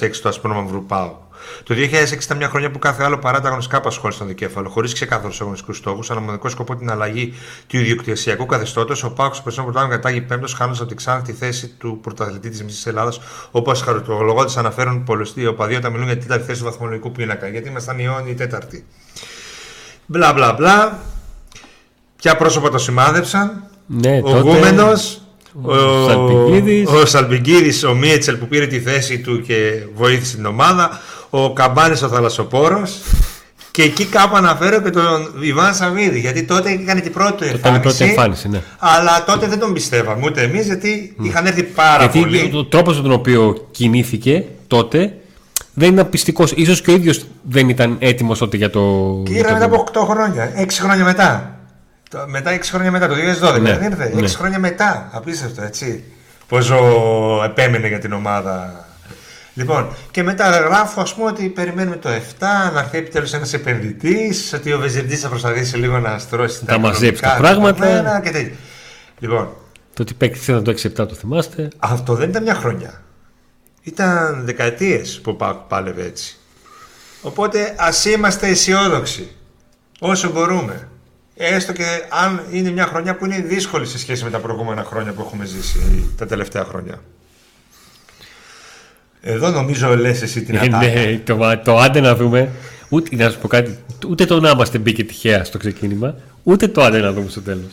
[0.00, 1.16] 2006 του Ασπρό Μαυρού Πάου.
[1.62, 4.92] Το 2006 ήταν μια χρονιά που κάθε άλλο παρά τα αγωνιστικά απασχόλησε τον δικέφαλο, χωρίς
[4.92, 7.34] ξεκάθαρους αγωνιστικούς στόχους, αλλά μοναδικό σκοπό την αλλαγή
[7.66, 9.04] του ιδιοκτησιακού καθεστώτος.
[9.04, 12.48] Ο Πάουκ στο περσινό πρωτάθλημα κατάγει πέμπτος, χάνοντας από την Ξάνθη τη θέση του πρωταθλητή
[12.50, 13.20] της Μισής Ελλάδας,
[13.50, 17.48] όπως χαρακτηρολογώντε αναφέρουν πολλοί οπαδοί όταν μιλούν για την τέταρτη θέση του βαθμολογικού πίνακα.
[17.48, 18.84] Γιατί ήμασταν οι αιώνιοι τέταρτη.
[20.06, 20.98] Μπλα μπλα μπλα.
[22.16, 25.20] Ποια πρόσωπα το σημάδεψαν; Ναι, ο τότε- Γούμενος,
[25.62, 25.74] ο
[26.08, 26.88] Σαλπικίδης.
[26.88, 31.00] ο Σαλπικίδης, ο Μίετσελ που πήρε τη θέση του και βοήθησε την ομάδα,
[31.34, 33.00] ο Καμπάνης ο Θαλασσοπόρος
[33.70, 37.54] Και εκεί κάπου αναφέρω και τον Ιβάν Σαββίδη, γιατί τότε έκανε την πρώτη Ήταν η
[37.54, 37.80] εμφάνιση.
[37.80, 38.60] πρώτη εμφάνιση, ναι.
[38.78, 42.52] Αλλά τότε δεν τον πιστεύαμε ούτε εμείς, γιατί είχαν έρθει πάρα Γιατί πολλοί.
[42.54, 45.14] ο τρόπος με τον οποίο κινήθηκε τότε
[45.74, 46.48] δεν ήταν πιστικός.
[46.66, 48.80] σω και ο ίδιος δεν ήταν έτοιμος τότε για το.
[49.24, 49.84] Και για ήρθε το μετά βήμα.
[49.88, 51.56] από 8 χρόνια, 6 χρόνια μετά.
[52.10, 54.10] Το- Μετά 6 χρόνια μετά, το 2012 Ναι, δεν ήρθε.
[54.14, 54.28] 6 ναι.
[54.28, 55.08] χρόνια μετά.
[55.12, 56.04] Απίστευτο, έτσι.
[56.48, 56.76] Πόσο
[57.44, 58.86] επέμενε για την ομάδα.
[59.54, 62.12] Λοιπόν, και μετά γράφω ας πούμε ότι περιμένουμε το 7
[62.72, 67.22] να έρθει επιτέλους ένας επενδυτής, ότι ο Βεζιρντή θα προσπαθήσει λίγο να στρώσει Τα μαζέψει
[67.22, 67.86] τα οικονομικά πράγματα.
[67.86, 68.56] δεδομένα Και τέτοια.
[69.18, 69.48] λοιπόν,
[69.94, 71.68] Το ότι παίκτη ήταν το 6-7 το θυμάστε.
[71.78, 73.02] αυτό δεν ήταν μια χρονιά.
[73.82, 76.36] Ήταν δεκαετίες που ο Πάκ πάλευε έτσι.
[77.22, 79.30] Οπότε ας είμαστε αισιόδοξοι
[80.00, 80.88] όσο μπορούμε.
[81.36, 81.84] Έστω και
[82.24, 85.44] αν είναι μια χρονιά που είναι δύσκολη σε σχέση με τα προηγούμενα χρόνια που έχουμε
[85.44, 86.94] ζήσει τα τελευταία χρόνια.
[89.24, 90.78] Εδώ νομίζω λες εσύ την Ε, ατάκα.
[90.78, 92.48] ναι, το, το άντε να δούμε.
[92.88, 96.82] Ούτε, να σου πω κάτι, ούτε το να είμαστε μπήκε τυχαία στο ξεκίνημα, ούτε το
[96.82, 97.70] άντε να δούμε στο τέλος.